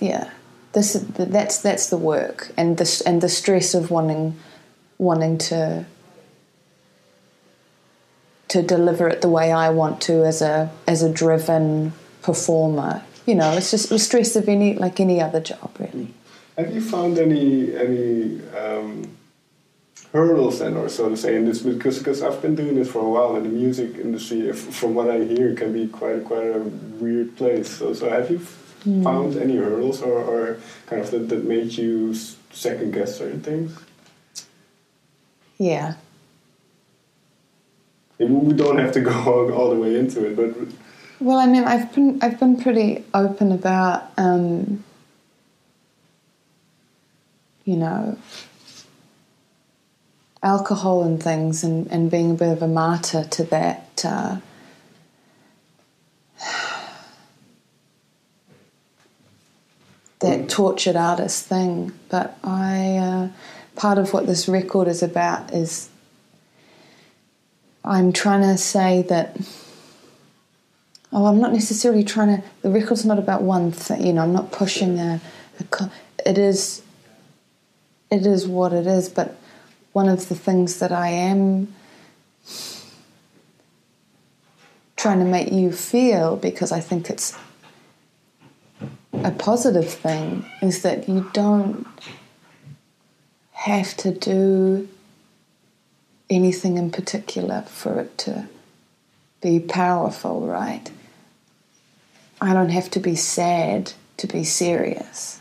yeah, 0.00 0.30
This 0.72 0.92
that's 1.16 1.58
that's 1.58 1.90
the 1.90 1.96
work 1.96 2.52
and 2.56 2.78
this 2.78 3.00
and 3.00 3.20
the 3.20 3.28
stress 3.28 3.74
of 3.74 3.90
wanting 3.90 4.36
wanting 4.98 5.38
to 5.38 5.84
to 8.48 8.62
deliver 8.62 9.08
it 9.08 9.20
the 9.20 9.28
way 9.28 9.52
I 9.52 9.70
want 9.70 10.00
to 10.02 10.24
as 10.24 10.42
a 10.42 10.70
as 10.86 11.02
a 11.02 11.12
driven 11.12 11.92
performer. 12.22 13.02
You 13.26 13.34
know, 13.34 13.52
it's 13.52 13.70
just 13.70 13.88
the 13.88 13.98
stress 13.98 14.36
of 14.36 14.48
any 14.48 14.74
like 14.74 15.00
any 15.00 15.20
other 15.20 15.40
job, 15.40 15.70
really. 15.78 16.14
Have 16.56 16.74
you 16.74 16.80
found 16.80 17.18
any 17.18 17.74
any 17.76 18.40
um, 18.56 19.16
hurdles 20.12 20.58
then, 20.58 20.76
or 20.76 20.88
so 20.88 21.08
to 21.08 21.16
say, 21.16 21.36
in 21.36 21.46
this? 21.46 21.62
Because 21.62 21.98
because 21.98 22.22
I've 22.22 22.42
been 22.42 22.54
doing 22.54 22.74
this 22.74 22.90
for 22.90 23.00
a 23.00 23.08
while, 23.08 23.36
and 23.36 23.46
the 23.46 23.50
music 23.50 23.96
industry, 23.96 24.48
if, 24.48 24.58
from 24.58 24.94
what 24.94 25.10
I 25.10 25.24
hear, 25.24 25.54
can 25.54 25.72
be 25.72 25.86
quite 25.88 26.24
quite 26.24 26.46
a 26.46 26.60
weird 26.98 27.36
place. 27.36 27.68
So 27.70 27.94
so 27.94 28.10
have 28.10 28.30
you 28.30 28.40
f- 28.86 29.04
found 29.04 29.36
any 29.36 29.56
hurdles, 29.56 30.02
or, 30.02 30.18
or 30.18 30.58
kind 30.86 31.02
of 31.02 31.10
that, 31.10 31.28
that 31.28 31.44
made 31.44 31.72
you 31.72 32.14
second 32.50 32.92
guess 32.92 33.16
certain 33.16 33.40
things? 33.40 33.78
Yeah, 35.58 35.94
we 38.18 38.52
don't 38.52 38.78
have 38.78 38.92
to 38.92 39.00
go 39.00 39.12
all, 39.26 39.52
all 39.52 39.70
the 39.70 39.76
way 39.76 39.96
into 39.98 40.24
it, 40.26 40.36
but 40.36 40.54
Well, 41.20 41.38
I 41.38 41.46
mean, 41.46 41.64
I've 41.64 41.92
been 41.94 42.18
I've 42.22 42.38
been 42.38 42.60
pretty 42.60 43.04
open 43.14 43.52
about 43.52 44.10
um, 44.16 44.84
you 47.64 47.76
know 47.76 48.18
alcohol 50.42 51.02
and 51.02 51.22
things, 51.22 51.62
and, 51.64 51.86
and 51.90 52.10
being 52.10 52.30
a 52.30 52.34
bit 52.34 52.48
of 52.48 52.62
a 52.62 52.68
martyr 52.68 53.24
to 53.24 53.44
that. 53.44 54.02
Uh, 54.04 54.36
that 60.20 60.48
tortured 60.48 60.96
artist 60.96 61.46
thing, 61.46 61.92
but 62.08 62.38
I 62.44 62.96
uh, 62.96 63.28
part 63.76 63.98
of 63.98 64.12
what 64.12 64.26
this 64.26 64.48
record 64.48 64.88
is 64.88 65.02
about 65.02 65.52
is 65.52 65.88
I'm 67.84 68.12
trying 68.12 68.42
to 68.42 68.58
say 68.58 69.02
that 69.08 69.36
oh, 71.12 71.26
I'm 71.26 71.40
not 71.40 71.52
necessarily 71.52 72.04
trying 72.04 72.40
to. 72.40 72.48
The 72.62 72.70
record's 72.70 73.04
not 73.04 73.18
about 73.18 73.42
one 73.42 73.72
thing. 73.72 74.06
You 74.06 74.12
know, 74.12 74.22
I'm 74.22 74.32
not 74.32 74.52
pushing 74.52 74.98
a 74.98 75.20
it 76.26 76.38
is 76.38 76.82
it 78.10 78.26
is 78.26 78.46
what 78.46 78.72
it 78.72 78.86
is 78.86 79.08
but 79.08 79.36
one 79.92 80.08
of 80.08 80.28
the 80.28 80.34
things 80.34 80.78
that 80.78 80.92
I 80.92 81.08
am 81.08 81.72
trying 84.96 85.18
to 85.18 85.24
make 85.24 85.50
you 85.52 85.72
feel 85.72 86.36
because 86.36 86.72
I 86.72 86.80
think 86.80 87.10
it's 87.10 87.36
a 89.24 89.30
positive 89.30 89.88
thing 89.88 90.44
is 90.62 90.82
that 90.82 91.08
you 91.08 91.28
don't 91.32 91.86
have 93.52 93.96
to 93.98 94.12
do 94.12 94.88
anything 96.30 96.78
in 96.78 96.90
particular 96.90 97.62
for 97.62 98.00
it 98.00 98.16
to 98.16 98.48
be 99.42 99.60
powerful, 99.60 100.46
right? 100.46 100.90
I 102.40 102.54
don't 102.54 102.70
have 102.70 102.90
to 102.92 103.00
be 103.00 103.16
sad 103.16 103.92
to 104.16 104.26
be 104.26 104.44
serious. 104.44 105.40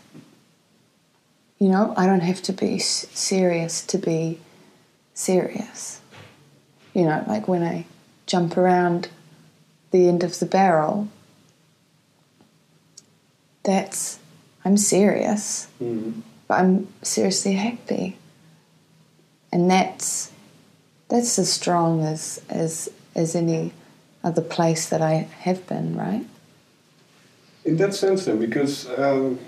You 1.59 1.69
know, 1.69 1.93
I 1.95 2.05
don't 2.05 2.21
have 2.21 2.41
to 2.43 2.53
be 2.53 2.79
serious 2.79 3.86
to 3.86 3.98
be 3.98 4.39
serious. 5.13 6.01
You 6.93 7.03
know, 7.03 7.24
like 7.27 7.48
when 7.48 7.63
I 7.63 7.86
jump 8.25 8.57
around 8.57 9.09
the 9.91 10.07
end 10.07 10.24
of 10.24 10.39
the 10.39 10.45
barrel, 10.45 11.07
that's, 13.63 14.19
I'm 14.65 14.77
serious, 14.77 15.67
mm-hmm. 15.81 16.21
but 16.47 16.59
I'm 16.59 16.87
seriously 17.01 17.53
happy. 17.53 18.17
And 19.51 19.69
that's, 19.69 20.31
that's 21.07 21.39
as 21.39 21.51
strong 21.51 22.03
as, 22.03 22.41
as, 22.49 22.89
as 23.15 23.35
any 23.35 23.73
other 24.23 24.41
place 24.41 24.89
that 24.89 25.01
I 25.01 25.27
have 25.41 25.65
been, 25.67 25.95
right? 25.95 26.25
In 27.65 27.77
that 27.77 27.93
sense, 27.93 28.25
then, 28.25 28.39
because 28.39 28.87
um, 28.97 29.39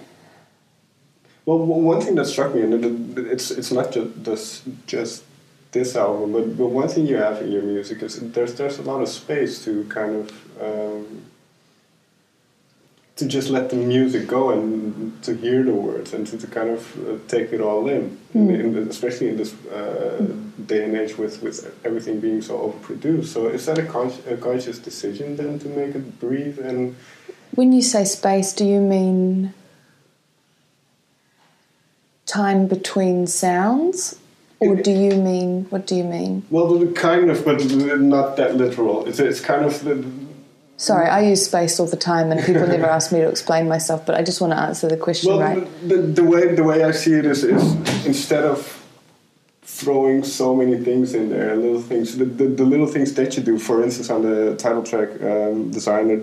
well, 1.45 1.57
one 1.57 2.01
thing 2.01 2.15
that 2.15 2.25
struck 2.25 2.53
me, 2.53 2.61
and 2.61 3.17
it's 3.17 3.49
it's 3.51 3.71
not 3.71 3.91
just 3.91 4.23
this, 4.23 4.61
just 4.85 5.23
this 5.71 5.95
album, 5.95 6.33
but, 6.33 6.57
but 6.57 6.67
one 6.67 6.87
thing 6.87 7.07
you 7.07 7.15
have 7.15 7.41
in 7.41 7.51
your 7.51 7.63
music 7.63 8.03
is 8.03 8.19
there's 8.31 8.53
there's 8.55 8.77
a 8.77 8.83
lot 8.83 9.01
of 9.01 9.09
space 9.09 9.63
to 9.65 9.83
kind 9.85 10.15
of 10.15 10.61
um, 10.61 11.23
to 13.21 13.27
just 13.27 13.49
let 13.51 13.69
the 13.69 13.75
music 13.75 14.25
go 14.25 14.49
and 14.49 15.21
to 15.21 15.35
hear 15.35 15.61
the 15.63 15.73
words 15.73 16.11
and 16.11 16.25
to, 16.25 16.39
to 16.39 16.47
kind 16.47 16.71
of 16.71 16.81
uh, 17.07 17.17
take 17.27 17.53
it 17.53 17.61
all 17.61 17.87
in, 17.87 18.17
mm. 18.33 18.49
in, 18.49 18.75
in, 18.75 18.87
especially 18.89 19.29
in 19.29 19.37
this 19.37 19.53
uh, 19.67 20.25
day 20.65 20.83
and 20.85 20.95
age 20.97 21.19
with, 21.19 21.43
with 21.43 21.57
everything 21.85 22.19
being 22.19 22.41
so 22.41 22.57
overproduced. 22.65 23.25
So 23.25 23.45
is 23.47 23.67
that 23.67 23.77
a, 23.77 23.85
con- 23.85 24.23
a 24.27 24.37
conscious 24.37 24.79
decision 24.79 25.37
then 25.37 25.59
to 25.59 25.67
make 25.67 25.93
it 25.93 26.19
breathe 26.19 26.57
and? 26.57 26.95
When 27.51 27.71
you 27.71 27.83
say 27.83 28.05
space, 28.05 28.53
do 28.53 28.65
you 28.65 28.79
mean 28.79 29.53
time 32.25 32.65
between 32.65 33.27
sounds? 33.27 34.17
Or 34.59 34.75
do 34.75 34.91
you 34.91 35.15
mean, 35.15 35.65
what 35.71 35.87
do 35.87 35.95
you 35.95 36.03
mean? 36.03 36.43
Well, 36.51 36.85
kind 36.93 37.31
of, 37.31 37.43
but 37.43 37.63
not 37.99 38.37
that 38.37 38.55
literal. 38.57 39.05
It's, 39.07 39.19
it's 39.19 39.41
kind 39.41 39.65
of 39.65 39.83
the, 39.83 39.95
Sorry, 40.81 41.07
I 41.07 41.21
use 41.21 41.45
space 41.45 41.79
all 41.79 41.85
the 41.85 41.95
time, 41.95 42.31
and 42.31 42.43
people 42.43 42.65
never 42.65 42.87
ask 42.97 43.11
me 43.11 43.19
to 43.19 43.29
explain 43.29 43.67
myself. 43.67 44.03
But 44.03 44.15
I 44.15 44.23
just 44.23 44.41
want 44.41 44.51
to 44.53 44.57
answer 44.57 44.87
the 44.87 44.97
question 44.97 45.29
well, 45.29 45.39
right. 45.39 45.87
The, 45.87 45.97
the, 45.97 46.23
way 46.23 46.55
the 46.55 46.63
way 46.63 46.83
I 46.83 46.89
see 46.89 47.13
it 47.13 47.23
is, 47.23 47.43
is 47.43 47.63
instead 48.07 48.43
of 48.43 48.57
throwing 49.61 50.23
so 50.23 50.55
many 50.55 50.83
things 50.83 51.13
in 51.13 51.29
there, 51.29 51.55
little 51.55 51.83
things, 51.83 52.17
the, 52.17 52.25
the, 52.25 52.45
the 52.45 52.63
little 52.63 52.87
things 52.87 53.13
that 53.13 53.37
you 53.37 53.43
do. 53.43 53.59
For 53.59 53.83
instance, 53.83 54.09
on 54.09 54.23
the 54.23 54.55
title 54.55 54.81
track, 54.81 55.09
um, 55.21 55.69
designer, 55.69 56.15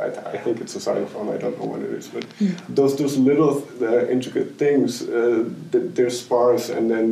I, 0.00 0.06
I, 0.34 0.38
think 0.38 0.60
it's 0.60 0.76
a 0.76 0.80
xylophone. 0.80 1.28
I 1.34 1.36
don't 1.36 1.58
know 1.58 1.66
what 1.66 1.82
it 1.82 1.90
is, 1.90 2.06
but 2.06 2.24
mm. 2.38 2.56
those 2.68 2.96
those 2.96 3.16
little 3.16 3.66
uh, 3.82 4.06
intricate 4.06 4.56
things, 4.56 5.02
uh, 5.02 5.44
they're 5.72 6.08
sparse, 6.10 6.68
and 6.68 6.88
then 6.88 7.08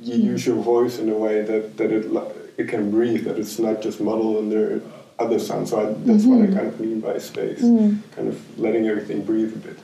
you 0.00 0.14
mm. 0.14 0.24
use 0.32 0.46
your 0.46 0.60
voice 0.62 0.98
in 0.98 1.10
a 1.10 1.18
way 1.24 1.42
that 1.42 1.76
that 1.76 1.90
it 1.92 2.04
it 2.56 2.68
can 2.68 2.90
breathe. 2.90 3.24
That 3.26 3.38
it's 3.38 3.58
not 3.58 3.82
just 3.82 4.00
muddled 4.00 4.38
under 4.38 4.80
other 5.18 5.38
sounds. 5.38 5.70
So 5.70 5.80
I, 5.80 5.84
that's 5.86 6.24
mm-hmm. 6.24 6.30
what 6.30 6.42
I 6.42 6.46
mm-hmm. 6.46 6.56
kind 6.56 6.66
of 6.68 6.80
mean 6.80 7.00
by 7.00 7.18
space, 7.18 7.62
mm. 7.62 8.00
kind 8.14 8.28
of 8.28 8.58
letting 8.58 8.86
everything 8.86 9.24
breathe 9.24 9.52
a 9.54 9.58
bit. 9.58 9.78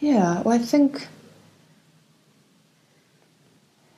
Yeah, 0.00 0.40
well, 0.42 0.54
I 0.54 0.58
think, 0.58 1.08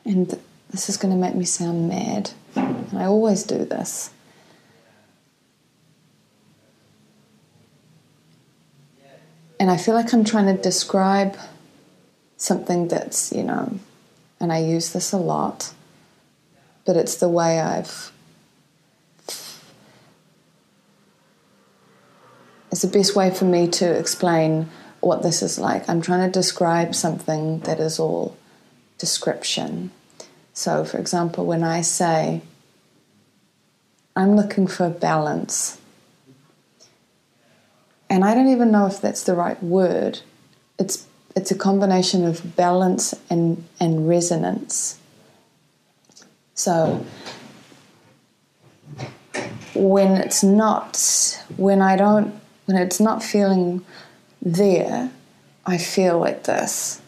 and 0.04 0.38
this 0.70 0.88
is 0.88 0.96
going 0.96 1.14
to 1.14 1.18
make 1.18 1.34
me 1.34 1.44
sound 1.44 1.88
mad, 1.88 2.30
and 2.56 2.98
I 2.98 3.04
always 3.04 3.44
do 3.44 3.64
this. 3.64 4.10
And 9.60 9.70
I 9.70 9.76
feel 9.76 9.94
like 9.94 10.12
I'm 10.12 10.24
trying 10.24 10.54
to 10.56 10.60
describe 10.60 11.36
something 12.36 12.88
that's, 12.88 13.30
you 13.32 13.44
know, 13.44 13.78
and 14.40 14.52
I 14.52 14.58
use 14.58 14.92
this 14.92 15.12
a 15.12 15.18
lot, 15.18 15.72
but 16.84 16.96
it's 16.96 17.14
the 17.14 17.28
way 17.28 17.60
I've 17.60 18.11
it's 22.72 22.80
the 22.80 22.88
best 22.88 23.14
way 23.14 23.30
for 23.30 23.44
me 23.44 23.68
to 23.68 23.98
explain 23.98 24.70
what 25.00 25.22
this 25.22 25.42
is 25.42 25.58
like. 25.58 25.88
I'm 25.90 26.00
trying 26.00 26.26
to 26.26 26.32
describe 26.32 26.94
something 26.94 27.60
that 27.60 27.78
is 27.78 28.00
all 28.00 28.36
description. 28.96 29.90
So, 30.54 30.82
for 30.84 30.96
example, 30.98 31.44
when 31.44 31.64
I 31.64 31.82
say, 31.82 32.40
I'm 34.16 34.36
looking 34.36 34.66
for 34.66 34.88
balance, 34.88 35.78
and 38.08 38.24
I 38.24 38.34
don't 38.34 38.48
even 38.48 38.70
know 38.70 38.86
if 38.86 39.02
that's 39.02 39.24
the 39.24 39.34
right 39.34 39.62
word, 39.62 40.20
it's, 40.78 41.06
it's 41.36 41.50
a 41.50 41.56
combination 41.56 42.24
of 42.24 42.56
balance 42.56 43.14
and, 43.28 43.66
and 43.80 44.08
resonance. 44.08 44.98
So, 46.54 47.04
when 49.74 50.12
it's 50.12 50.42
not, 50.42 51.38
when 51.56 51.82
I 51.82 51.96
don't 51.96 52.41
when 52.66 52.76
it's 52.76 53.00
not 53.00 53.22
feeling 53.22 53.84
there, 54.40 55.10
I 55.66 55.78
feel 55.78 56.18
like 56.18 56.44
this. 56.44 57.00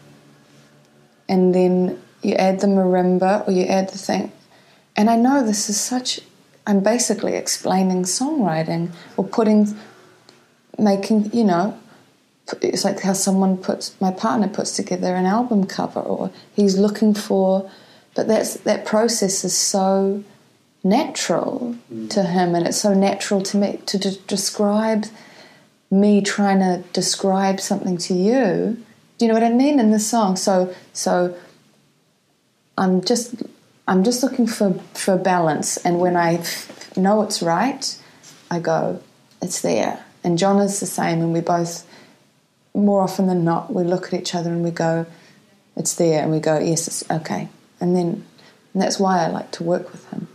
And 1.27 1.53
then 1.53 2.01
you 2.21 2.35
add 2.35 2.59
the 2.59 2.67
marimba 2.67 3.47
or 3.47 3.51
you 3.51 3.65
add 3.65 3.89
the 3.89 3.97
thing. 3.97 4.31
And 4.95 5.09
I 5.09 5.15
know 5.15 5.45
this 5.45 5.69
is 5.69 5.79
such, 5.79 6.21
I'm 6.65 6.81
basically 6.81 7.33
explaining 7.33 8.03
songwriting 8.03 8.91
or 9.17 9.25
putting, 9.25 9.75
making, 10.77 11.33
you 11.33 11.43
know, 11.43 11.79
it's 12.61 12.85
like 12.85 13.01
how 13.01 13.13
someone 13.13 13.57
puts, 13.57 13.99
my 13.99 14.11
partner 14.11 14.47
puts 14.47 14.75
together 14.75 15.15
an 15.15 15.25
album 15.25 15.65
cover 15.65 15.99
or 15.99 16.31
he's 16.53 16.77
looking 16.77 17.13
for, 17.13 17.69
but 18.13 18.27
that's, 18.27 18.55
that 18.57 18.85
process 18.85 19.43
is 19.43 19.55
so 19.57 20.23
natural 20.83 21.75
mm. 21.91 22.09
to 22.11 22.23
him 22.23 22.53
and 22.53 22.67
it's 22.67 22.77
so 22.77 22.93
natural 22.93 23.41
to 23.41 23.57
me 23.57 23.79
to 23.87 23.97
de- 23.97 24.17
describe 24.27 25.05
me 25.99 26.21
trying 26.21 26.59
to 26.59 26.83
describe 26.93 27.59
something 27.59 27.97
to 27.97 28.13
you. 28.13 28.77
Do 29.17 29.25
you 29.25 29.27
know 29.27 29.33
what 29.33 29.43
I 29.43 29.49
mean 29.49 29.79
in 29.79 29.91
the 29.91 29.99
song? 29.99 30.35
So 30.35 30.73
so 30.93 31.35
I'm 32.77 33.01
just 33.01 33.43
I'm 33.87 34.03
just 34.03 34.23
looking 34.23 34.47
for 34.47 34.73
for 34.93 35.17
balance, 35.17 35.77
and 35.77 35.99
when 35.99 36.15
I 36.15 36.43
know 36.97 37.21
it's 37.21 37.41
right, 37.41 37.97
I 38.51 38.59
go, 38.59 39.01
it's 39.41 39.61
there. 39.61 40.03
And 40.23 40.37
John 40.37 40.59
is 40.59 40.79
the 40.79 40.85
same, 40.85 41.21
and 41.21 41.31
we 41.31 41.41
both 41.41 41.87
more 42.73 43.01
often 43.01 43.27
than 43.27 43.45
not 43.45 43.71
we 43.73 43.83
look 43.83 44.07
at 44.07 44.13
each 44.19 44.35
other 44.35 44.49
and 44.49 44.63
we 44.63 44.71
go, 44.71 45.05
it's 45.77 45.95
there, 45.95 46.21
and 46.21 46.31
we 46.31 46.39
go, 46.39 46.59
yes, 46.59 46.87
it's 46.87 47.09
okay, 47.09 47.47
and 47.79 47.95
then 47.95 48.25
and 48.73 48.81
that's 48.81 48.99
why 48.99 49.23
I 49.23 49.27
like 49.27 49.51
to 49.51 49.63
work 49.63 49.91
with 49.91 50.09
him. 50.09 50.27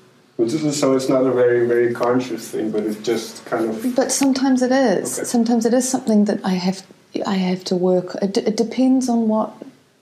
So 0.48 0.94
it's 0.94 1.08
not 1.08 1.26
a 1.26 1.32
very, 1.32 1.66
very 1.66 1.92
conscious 1.92 2.50
thing, 2.50 2.70
but 2.70 2.84
it's 2.84 3.00
just 3.00 3.44
kind 3.46 3.68
of. 3.68 3.94
But 3.94 4.12
sometimes 4.12 4.62
it 4.62 4.72
is. 4.72 5.18
Okay. 5.18 5.26
Sometimes 5.26 5.66
it 5.66 5.74
is 5.74 5.88
something 5.88 6.24
that 6.26 6.44
I 6.44 6.54
have. 6.54 6.82
I 7.26 7.34
have 7.34 7.64
to 7.64 7.76
work. 7.76 8.16
It, 8.22 8.36
it 8.36 8.56
depends 8.56 9.08
on 9.08 9.28
what 9.28 9.52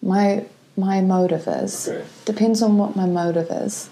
my 0.03 0.44
my 0.77 1.01
motive 1.01 1.48
is. 1.48 1.88
Okay. 1.88 2.05
Depends 2.24 2.62
on 2.62 2.79
what 2.79 2.94
my 2.94 3.07
motive 3.07 3.48
is. 3.51 3.90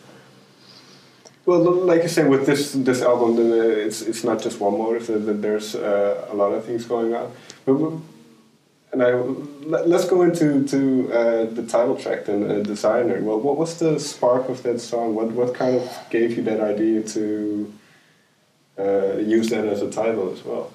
Well, 1.46 1.60
like 1.60 2.02
I 2.02 2.06
say, 2.06 2.24
with 2.24 2.44
this 2.46 2.72
this 2.72 3.02
album, 3.02 3.38
it's 3.38 4.02
it's 4.02 4.24
not 4.24 4.42
just 4.42 4.60
one 4.60 4.78
motive. 4.78 5.40
There's 5.40 5.74
uh, 5.74 6.28
a 6.30 6.34
lot 6.34 6.52
of 6.52 6.64
things 6.64 6.84
going 6.84 7.14
on. 7.14 7.32
But 7.64 7.74
and 8.96 9.02
I 9.02 9.12
let, 9.66 9.92
us 9.92 10.08
go 10.08 10.22
into 10.22 10.66
to 10.68 11.12
uh, 11.12 11.44
the 11.52 11.66
title 11.66 11.96
track 11.96 12.24
then, 12.24 12.50
uh, 12.50 12.60
"Designer." 12.60 13.20
Well, 13.20 13.38
what 13.38 13.58
was 13.58 13.78
the 13.78 14.00
spark 14.00 14.48
of 14.48 14.62
that 14.62 14.80
song? 14.80 15.14
What 15.14 15.32
what 15.32 15.54
kind 15.54 15.76
of 15.76 15.90
gave 16.08 16.36
you 16.36 16.42
that 16.44 16.60
idea 16.60 17.02
to 17.02 17.72
uh, 18.78 19.16
use 19.18 19.50
that 19.50 19.66
as 19.66 19.82
a 19.82 19.90
title 19.90 20.32
as 20.32 20.42
well? 20.44 20.72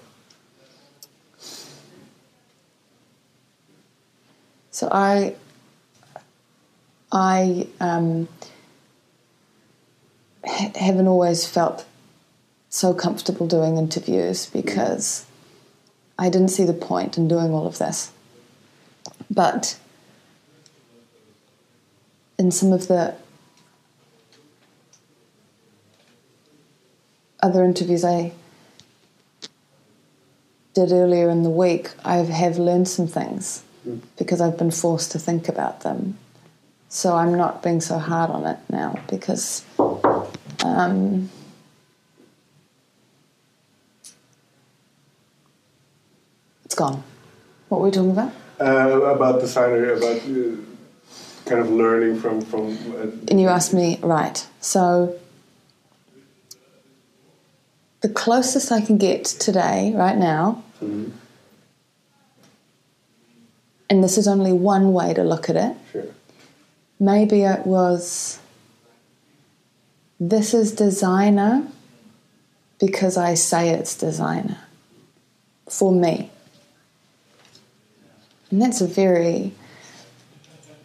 So 4.70 4.88
I 4.92 5.36
I 7.12 7.68
um, 7.80 8.28
ha- 10.46 10.74
haven't 10.76 11.08
always 11.08 11.48
felt 11.48 11.86
so 12.70 12.94
comfortable 12.94 13.48
doing 13.48 13.78
interviews 13.78 14.46
because. 14.46 15.26
I 16.18 16.30
didn't 16.30 16.50
see 16.50 16.66
the 16.66 16.74
point 16.74 17.18
in 17.18 17.28
doing 17.28 17.52
all 17.52 17.68
of 17.68 17.78
this. 17.78 18.12
But 19.30 19.80
in 22.38 22.52
some 22.52 22.74
of 22.74 22.88
the 22.88 23.16
other 27.42 27.64
interviews 27.64 28.04
I 28.04 28.34
did 30.74 30.92
earlier 30.92 31.30
in 31.30 31.44
the 31.44 31.50
week, 31.50 31.92
I 32.04 32.18
have 32.18 32.58
learned 32.58 32.88
some 32.88 33.08
things 33.08 33.64
because 34.18 34.42
I've 34.42 34.58
been 34.58 34.72
forced 34.72 35.12
to 35.12 35.20
think 35.20 35.50
about 35.50 35.82
them. 35.82 36.18
So 36.90 37.16
I'm 37.16 37.36
not 37.36 37.64
being 37.64 37.82
so 37.82 37.98
hard 37.98 38.30
on 38.30 38.46
it 38.46 38.60
now 38.70 39.00
because 39.10 39.66
um, 40.64 41.30
it's 46.72 46.80
gone. 46.80 47.04
What 47.68 47.82
were 47.82 47.88
we 47.88 47.92
talking 47.92 48.12
about? 48.12 48.32
Uh, 48.58 49.02
about 49.02 49.42
designer, 49.42 49.92
about 49.92 50.22
uh, 50.22 50.56
kind 51.46 51.60
of 51.60 51.70
learning 51.70 52.18
from 52.22 52.40
from. 52.40 52.78
Uh, 52.94 53.08
and 53.28 53.42
you 53.42 53.50
asked 53.50 53.74
me, 53.74 54.00
right? 54.02 54.48
So 54.62 55.20
the 58.00 58.08
closest 58.08 58.72
I 58.72 58.80
can 58.80 58.98
get 58.98 59.26
today, 59.26 59.92
right 59.94 60.18
now, 60.18 60.64
mhm, 60.82 61.12
and 63.90 64.02
this 64.02 64.18
is 64.18 64.26
only 64.26 64.54
one 64.54 64.94
way 64.94 65.14
to 65.14 65.24
look 65.24 65.50
at 65.50 65.58
it. 65.58 65.76
Sure. 65.92 66.06
Maybe 67.02 67.42
it 67.42 67.66
was 67.66 68.40
this 70.22 70.54
is 70.54 70.72
designer 70.72 71.68
because 72.80 73.18
I 73.18 73.34
say 73.34 73.72
it's 73.72 73.98
designer 73.98 74.60
for 75.68 75.92
me. 75.92 76.32
And 78.52 78.62
that's 78.62 78.82
a 78.82 78.88
very, 78.88 79.54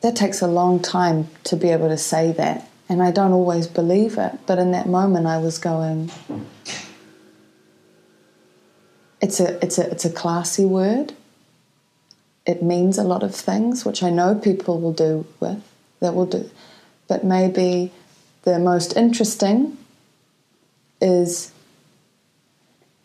that 0.01 0.17
takes 0.17 0.41
a 0.41 0.47
long 0.47 0.81
time 0.81 1.29
to 1.45 1.57
be 1.57 1.69
able 1.71 1.89
to 1.89 1.99
say 1.99 2.33
that. 2.33 2.69
And 2.89 3.03
I 3.03 3.11
don't 3.11 3.33
always 3.33 3.67
believe 3.67 4.17
it. 4.17 4.39
But 4.47 4.59
in 4.59 4.71
that 4.71 4.89
moment, 4.89 5.27
I 5.27 5.39
was 5.39 5.59
going, 5.59 6.11
it's 9.21 9.41
a, 9.41 9.63
it's 9.63 9.79
a, 9.79 9.91
it's 9.91 10.05
a 10.05 10.11
classy 10.11 10.65
word. 10.65 11.13
It 12.47 12.63
means 12.63 12.97
a 12.97 13.03
lot 13.03 13.25
of 13.25 13.35
things, 13.35 13.85
which 13.85 14.05
I 14.05 14.11
know 14.11 14.37
people 14.37 14.81
will 14.81 14.93
do 14.93 15.27
with, 15.41 15.61
that 15.99 16.15
will 16.15 16.27
do. 16.27 16.49
But 17.09 17.25
maybe 17.25 17.91
the 18.43 18.61
most 18.61 18.97
interesting 18.97 19.77
is, 21.01 21.51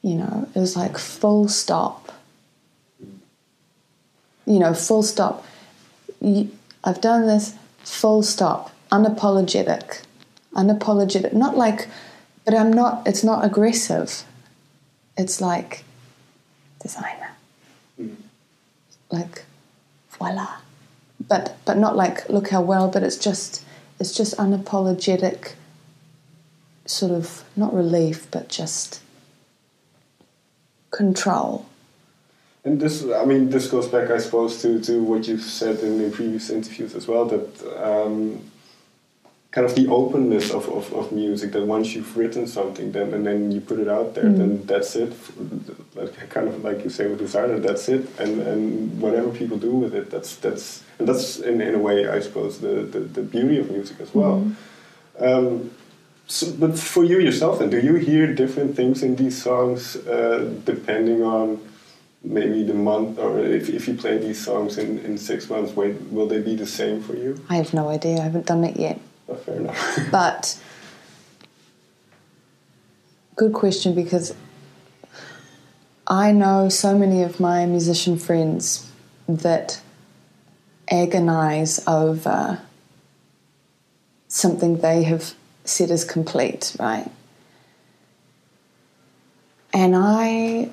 you 0.04 0.14
know, 0.14 0.48
it 0.54 0.60
was 0.60 0.76
like 0.76 1.00
full 1.00 1.48
stop. 1.48 2.12
You 4.52 4.60
know, 4.60 4.74
full 4.74 5.04
stop. 5.04 5.46
I've 6.84 7.02
done 7.02 7.28
this, 7.28 7.56
full 7.84 8.24
stop, 8.24 8.72
unapologetic. 8.92 10.02
Unapologetic. 10.54 11.34
Not 11.34 11.58
like, 11.58 11.88
but 12.46 12.54
I'm 12.54 12.72
not, 12.72 13.08
it's 13.08 13.24
not 13.24 13.46
aggressive. 13.46 14.24
It's 15.18 15.40
like 15.40 15.84
designer. 16.82 17.32
Hmm. 17.98 18.16
Like, 19.10 19.46
voila 20.10 20.62
but 21.28 21.56
but 21.66 21.78
not 21.78 21.96
like 21.96 22.28
look 22.30 22.50
how 22.50 22.62
well 22.62 22.88
but 22.90 23.04
it's 23.04 23.18
just 23.18 23.64
it's 24.00 24.16
just 24.16 24.36
unapologetic 24.38 25.54
sort 26.86 27.12
of 27.12 27.44
not 27.56 27.74
relief 27.74 28.28
but 28.32 28.50
just 28.50 29.02
control 30.90 31.66
And 32.64 32.80
this, 32.80 33.04
I 33.04 33.26
mean, 33.26 33.50
this 33.50 33.68
goes 33.68 33.88
back, 33.88 34.12
I 34.12 34.20
suppose, 34.20 34.62
to, 34.62 34.80
to 34.82 35.02
what 35.02 35.28
you've 35.28 35.42
said 35.42 35.80
in, 35.80 36.00
in 36.00 36.12
previous 36.12 36.50
interviews 36.52 36.94
as 36.94 37.08
well. 37.08 37.26
That 37.26 37.84
um, 37.84 38.52
kind 39.50 39.66
of 39.66 39.76
the 39.76 39.88
openness 39.88 40.52
of, 40.52 40.70
of, 40.70 40.94
of 40.94 41.12
music. 41.12 41.52
That 41.52 41.66
once 41.66 41.94
you've 41.94 42.16
written 42.16 42.48
something, 42.48 42.92
then 42.92 43.14
and 43.14 43.26
then 43.26 43.52
you 43.52 43.62
put 43.62 43.80
it 43.80 43.88
out 43.88 44.16
there, 44.16 44.30
then 44.32 44.66
that's 44.66 44.96
it. 44.96 45.14
Like 45.96 46.30
kind 46.30 46.48
of 46.48 46.64
like 46.64 46.84
you 46.84 46.90
say 46.90 47.08
with 47.08 47.20
designer, 47.20 47.60
that's 47.60 47.90
it. 47.90 48.08
And 48.20 48.42
and 48.42 49.02
whatever 49.02 49.30
people 49.30 49.58
do 49.58 49.72
with 49.72 49.94
it, 49.94 50.10
that's 50.10 50.36
that's 50.36 50.84
and 51.00 51.08
that's 51.08 51.40
in, 51.40 51.62
in 51.62 51.76
a 51.76 51.80
way, 51.80 52.08
I 52.08 52.20
suppose, 52.20 52.60
the, 52.60 52.84
the, 52.84 53.00
the 53.00 53.22
beauty 53.24 53.60
of 53.60 53.72
music 53.72 54.00
as 54.00 54.14
well. 54.14 54.52
Um, 55.20 55.72
so, 56.28 56.52
but 56.54 56.78
for 56.78 57.04
you 57.04 57.20
yourself, 57.20 57.60
then, 57.60 57.70
do 57.70 57.80
you 57.80 57.96
hear 57.96 58.34
different 58.34 58.76
things 58.76 59.04
in 59.04 59.16
these 59.16 59.42
songs 59.42 59.96
uh, 60.08 60.54
depending 60.64 61.24
on 61.24 61.60
maybe 62.24 62.64
the 62.64 62.74
month, 62.74 63.18
or 63.18 63.40
if, 63.40 63.70
if 63.70 63.88
you 63.88 63.96
play 63.96 64.18
these 64.18 64.44
songs 64.44 64.78
in, 64.78 65.00
in 65.00 65.18
six 65.18 65.50
months, 65.50 65.76
wait, 65.76 65.96
will 66.12 66.28
they 66.28 66.40
be 66.40 66.56
the 66.56 66.68
same 66.68 67.02
for 67.02 67.16
you? 67.16 67.44
i 67.50 67.56
have 67.56 67.74
no 67.74 67.90
idea 67.90 68.18
i 68.20 68.24
haven't 68.24 68.46
done 68.46 68.64
it 68.64 68.78
yet 68.78 69.00
Oh, 69.30 69.36
fair 69.36 69.56
enough. 69.56 70.00
but 70.12 70.60
good 73.36 73.54
question 73.54 73.96
because 73.96 74.36
i 76.08 76.32
know 76.32 76.70
so 76.70 76.98
many 76.98 77.24
of 77.24 77.40
my 77.40 77.66
musician 77.66 78.18
friends 78.18 78.90
that 79.28 79.82
agonize 80.90 81.80
over 81.88 82.60
something 84.28 84.78
they 84.82 85.04
have 85.04 85.34
said 85.64 85.90
is 85.90 86.04
complete 86.04 86.76
right 86.80 87.10
and 89.74 89.96
i 89.96 90.70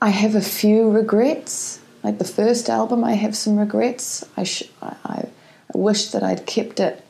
i 0.00 0.10
have 0.10 0.34
a 0.34 0.40
few 0.40 0.90
regrets 0.90 1.80
like 2.02 2.18
the 2.18 2.24
first 2.24 2.68
album 2.68 3.04
i 3.04 3.12
have 3.12 3.36
some 3.36 3.58
regrets 3.58 4.24
i 4.36 4.44
sh- 4.44 4.70
I, 4.82 4.94
I 5.04 5.78
wish 5.78 6.10
that 6.10 6.22
I'd 6.22 6.46
kept 6.46 6.80
it 6.80 7.04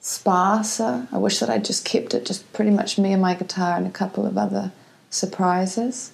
sparser. 0.00 1.06
I 1.12 1.18
wish 1.18 1.38
that 1.38 1.50
I'd 1.50 1.64
just 1.64 1.84
kept 1.84 2.14
it 2.14 2.26
just 2.26 2.50
pretty 2.52 2.70
much 2.70 2.98
me 2.98 3.12
and 3.12 3.22
my 3.22 3.34
guitar 3.34 3.76
and 3.76 3.86
a 3.86 3.90
couple 3.90 4.26
of 4.26 4.36
other 4.36 4.72
surprises. 5.10 6.12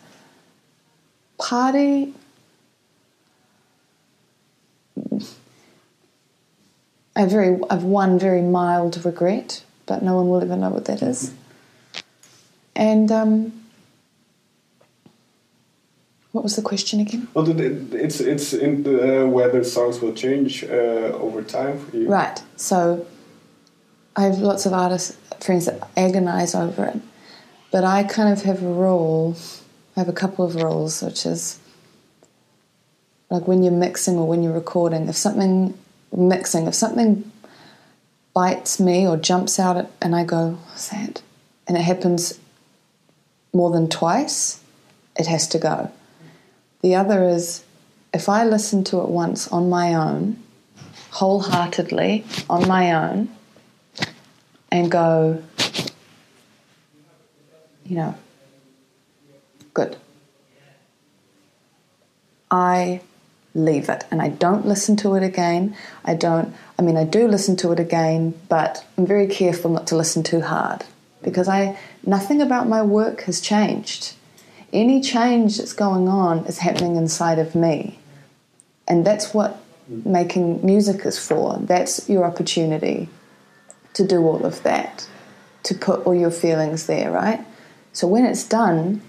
Party. 1.39 2.15
I 7.15 7.25
very, 7.25 7.59
I've 7.71 7.85
one 7.85 8.19
very 8.19 8.43
mild 8.43 9.03
regret, 9.05 9.63
but 9.87 10.03
no 10.03 10.17
one 10.17 10.29
will 10.29 10.43
ever 10.43 10.57
know 10.57 10.71
what 10.71 10.85
that 10.87 11.03
is. 11.03 11.33
And 12.75 13.11
um, 13.11 13.65
what 16.37 16.43
was 16.43 16.55
the 16.55 16.63
question 16.63 17.01
again? 17.01 17.27
well, 17.33 17.49
it's 17.59 18.21
it's 18.21 18.53
in 18.53 18.83
the, 18.83 19.23
uh, 19.23 19.27
whether 19.27 19.65
songs 19.65 20.03
will 20.03 20.13
change 20.13 20.63
uh, 20.65 21.25
over 21.25 21.43
time 21.43 21.79
for 21.79 21.97
you. 21.97 22.07
Right. 22.09 22.43
So 22.57 23.07
I 24.15 24.25
have 24.25 24.39
lots 24.39 24.67
of 24.67 24.75
artist 24.75 25.17
friends 25.43 25.65
that 25.65 25.89
agonize 25.97 26.55
over 26.55 26.85
it. 26.85 27.01
But 27.73 27.85
I 27.85 28.03
kind 28.03 28.31
of 28.35 28.43
have 28.43 28.63
a 28.63 28.71
rule, 28.71 29.35
I 29.97 30.01
have 30.01 30.11
a 30.11 30.13
couple 30.13 30.45
of 30.45 30.57
rules, 30.57 31.03
which 31.03 31.25
is 31.25 31.59
like 33.31 33.49
when 33.49 33.63
you're 33.63 33.73
mixing 33.73 34.19
or 34.19 34.29
when 34.29 34.43
you're 34.43 34.53
recording, 34.53 35.09
if 35.09 35.17
something, 35.17 35.73
mixing, 36.15 36.67
if 36.67 36.75
something 36.75 37.33
bites 38.35 38.79
me 38.79 39.09
or 39.09 39.17
jumps 39.17 39.59
out 39.59 39.79
at, 39.79 39.91
and 40.03 40.15
I 40.15 40.25
go, 40.25 40.59
what's 40.69 40.91
that? 40.91 41.23
And 41.67 41.79
it 41.79 41.83
happens 41.83 42.39
more 43.55 43.71
than 43.71 43.89
twice, 43.89 44.61
it 45.19 45.27
has 45.27 45.49
to 45.49 45.59
go. 45.59 45.91
The 46.87 46.95
other 46.95 47.25
is 47.25 47.65
if 48.15 48.29
I 48.29 48.45
listen 48.45 48.85
to 48.85 49.01
it 49.01 49.09
once 49.09 49.49
on 49.49 49.69
my 49.69 49.93
own, 49.95 50.41
wholeheartedly 51.11 52.25
on 52.49 52.69
my 52.69 52.93
own 52.93 53.29
and 54.71 54.89
go, 54.89 55.43
you 57.85 57.97
know, 57.97 58.15
good. 59.75 59.97
I 62.53 63.01
leave 63.53 63.89
it 63.89 64.05
and 64.13 64.23
I 64.23 64.29
don't 64.29 64.65
listen 64.65 64.95
to 64.99 65.17
it 65.17 65.25
again. 65.25 65.75
I 66.05 66.15
don't, 66.15 66.55
I 66.79 66.83
mean, 66.83 66.97
I 66.97 67.03
do 67.03 67.27
listen 67.27 67.57
to 67.57 67.73
it 67.73 67.81
again, 67.81 68.33
but 68.49 68.87
I'm 68.97 69.09
very 69.09 69.27
careful 69.27 69.73
not 69.73 69.89
to 69.89 69.97
listen 69.97 70.23
too 70.23 70.43
hard 70.43 70.85
because 71.21 71.49
I, 71.49 71.77
nothing 72.05 72.41
about 72.41 72.69
my 72.69 72.83
work 72.83 73.23
has 73.23 73.41
changed. 73.41 74.16
Any 74.77 75.01
change 75.01 75.57
that's 75.57 75.73
going 75.73 76.07
on 76.07 76.45
is 76.45 76.59
happening 76.59 76.97
inside 76.97 77.39
of 77.39 77.55
me. 77.55 77.99
And 78.87 79.07
that's 79.07 79.33
what 79.33 79.59
making 79.89 80.65
music 80.67 81.07
is 81.07 81.19
for. 81.19 81.57
That's 81.61 82.11
your 82.11 82.27
opportunity 82.27 83.09
to 83.95 84.07
do 84.07 84.19
all 84.19 84.45
of 84.45 84.63
that, 84.65 85.09
to 85.63 85.75
put 85.75 86.07
all 86.07 86.15
your 86.15 86.31
feelings 86.31 86.87
there, 86.87 87.11
right? 87.11 87.41
So 87.95 88.07
when 88.07 88.27
it's 88.27 88.45
done, 88.47 89.01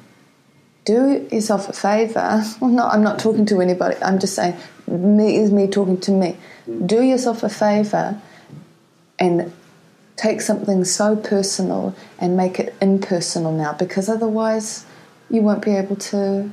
do 0.86 1.28
yourself 1.30 1.68
a 1.68 1.74
favor. 1.74 2.42
Well, 2.62 2.72
no, 2.72 2.88
I'm 2.88 3.04
not 3.04 3.20
talking 3.20 3.46
to 3.48 3.60
anybody. 3.60 3.98
I'm 4.02 4.20
just 4.20 4.36
saying, 4.36 4.56
me 4.88 5.36
is 5.36 5.52
me 5.52 5.68
talking 5.68 6.00
to 6.00 6.12
me. 6.12 6.38
Do 6.86 7.02
yourself 7.02 7.44
a 7.44 7.50
favor 7.50 8.22
and 9.20 9.52
take 10.16 10.40
something 10.40 10.86
so 10.86 11.18
personal 11.18 11.94
and 12.20 12.38
make 12.38 12.58
it 12.58 12.74
impersonal 12.82 13.52
now 13.52 13.74
because 13.74 14.08
otherwise 14.08 14.86
you 15.30 15.42
won't 15.42 15.64
be 15.64 15.76
able 15.76 15.96
to 15.96 16.52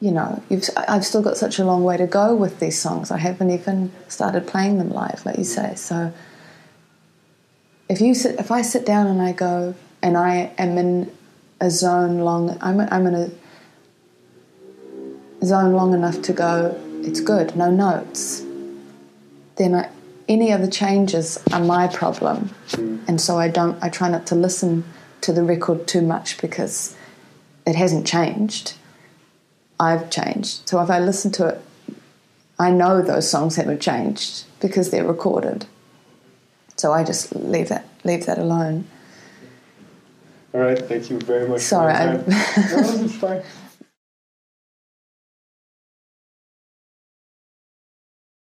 you 0.00 0.10
know, 0.10 0.42
I've 0.88 1.04
still 1.04 1.20
got 1.20 1.36
such 1.36 1.58
a 1.58 1.64
long 1.64 1.84
way 1.84 1.98
to 1.98 2.06
go 2.06 2.34
with 2.34 2.58
these 2.58 2.80
songs. 2.80 3.10
I 3.10 3.18
haven't 3.18 3.50
even 3.50 3.92
started 4.08 4.46
playing 4.46 4.78
them 4.78 4.88
live, 4.88 5.26
like 5.26 5.36
you 5.36 5.44
say. 5.44 5.74
So 5.74 6.12
if 7.86 8.00
you 8.00 8.14
sit, 8.14 8.40
if 8.40 8.50
I 8.50 8.62
sit 8.62 8.86
down 8.86 9.06
and 9.06 9.20
I 9.20 9.32
go, 9.32 9.74
and 10.02 10.16
I 10.16 10.52
am 10.56 10.78
in 10.78 11.12
a 11.60 11.70
zone 11.70 12.20
long, 12.20 12.56
I'm, 12.62 12.80
I'm 12.80 13.06
in 13.06 13.14
a 13.14 13.30
zone 15.44 15.74
long 15.74 15.92
enough 15.92 16.22
to 16.22 16.32
go, 16.32 16.80
it's 17.02 17.20
good, 17.20 17.54
no 17.54 17.70
notes. 17.70 18.42
Then 19.56 19.74
I, 19.74 19.90
any 20.28 20.50
other 20.50 20.70
changes 20.70 21.38
are 21.52 21.60
my 21.60 21.88
problem, 21.88 22.54
and 23.06 23.20
so 23.20 23.38
I 23.38 23.48
don't. 23.48 23.76
I 23.82 23.88
try 23.88 24.08
not 24.08 24.26
to 24.28 24.34
listen 24.34 24.84
to 25.22 25.32
the 25.32 25.42
record 25.42 25.88
too 25.88 26.02
much 26.02 26.40
because 26.40 26.96
it 27.70 27.76
hasn't 27.76 28.06
changed. 28.06 28.74
I've 29.78 30.10
changed. 30.10 30.68
So 30.68 30.80
if 30.82 30.90
I 30.90 30.98
listen 30.98 31.30
to 31.32 31.48
it, 31.48 31.60
I 32.58 32.70
know 32.70 33.00
those 33.00 33.30
songs 33.30 33.56
haven't 33.56 33.80
changed 33.80 34.44
because 34.60 34.90
they're 34.90 35.06
recorded. 35.06 35.66
So 36.76 36.92
I 36.92 37.04
just 37.04 37.34
leave 37.34 37.68
that 37.68 37.86
leave 38.04 38.26
that 38.26 38.38
alone. 38.38 38.86
All 40.52 40.60
right, 40.60 40.78
thank 40.78 41.08
you 41.10 41.18
very 41.20 41.48
much. 41.48 41.60
Sorry, 41.60 41.92
I- 41.94 42.16
no. 43.22 43.42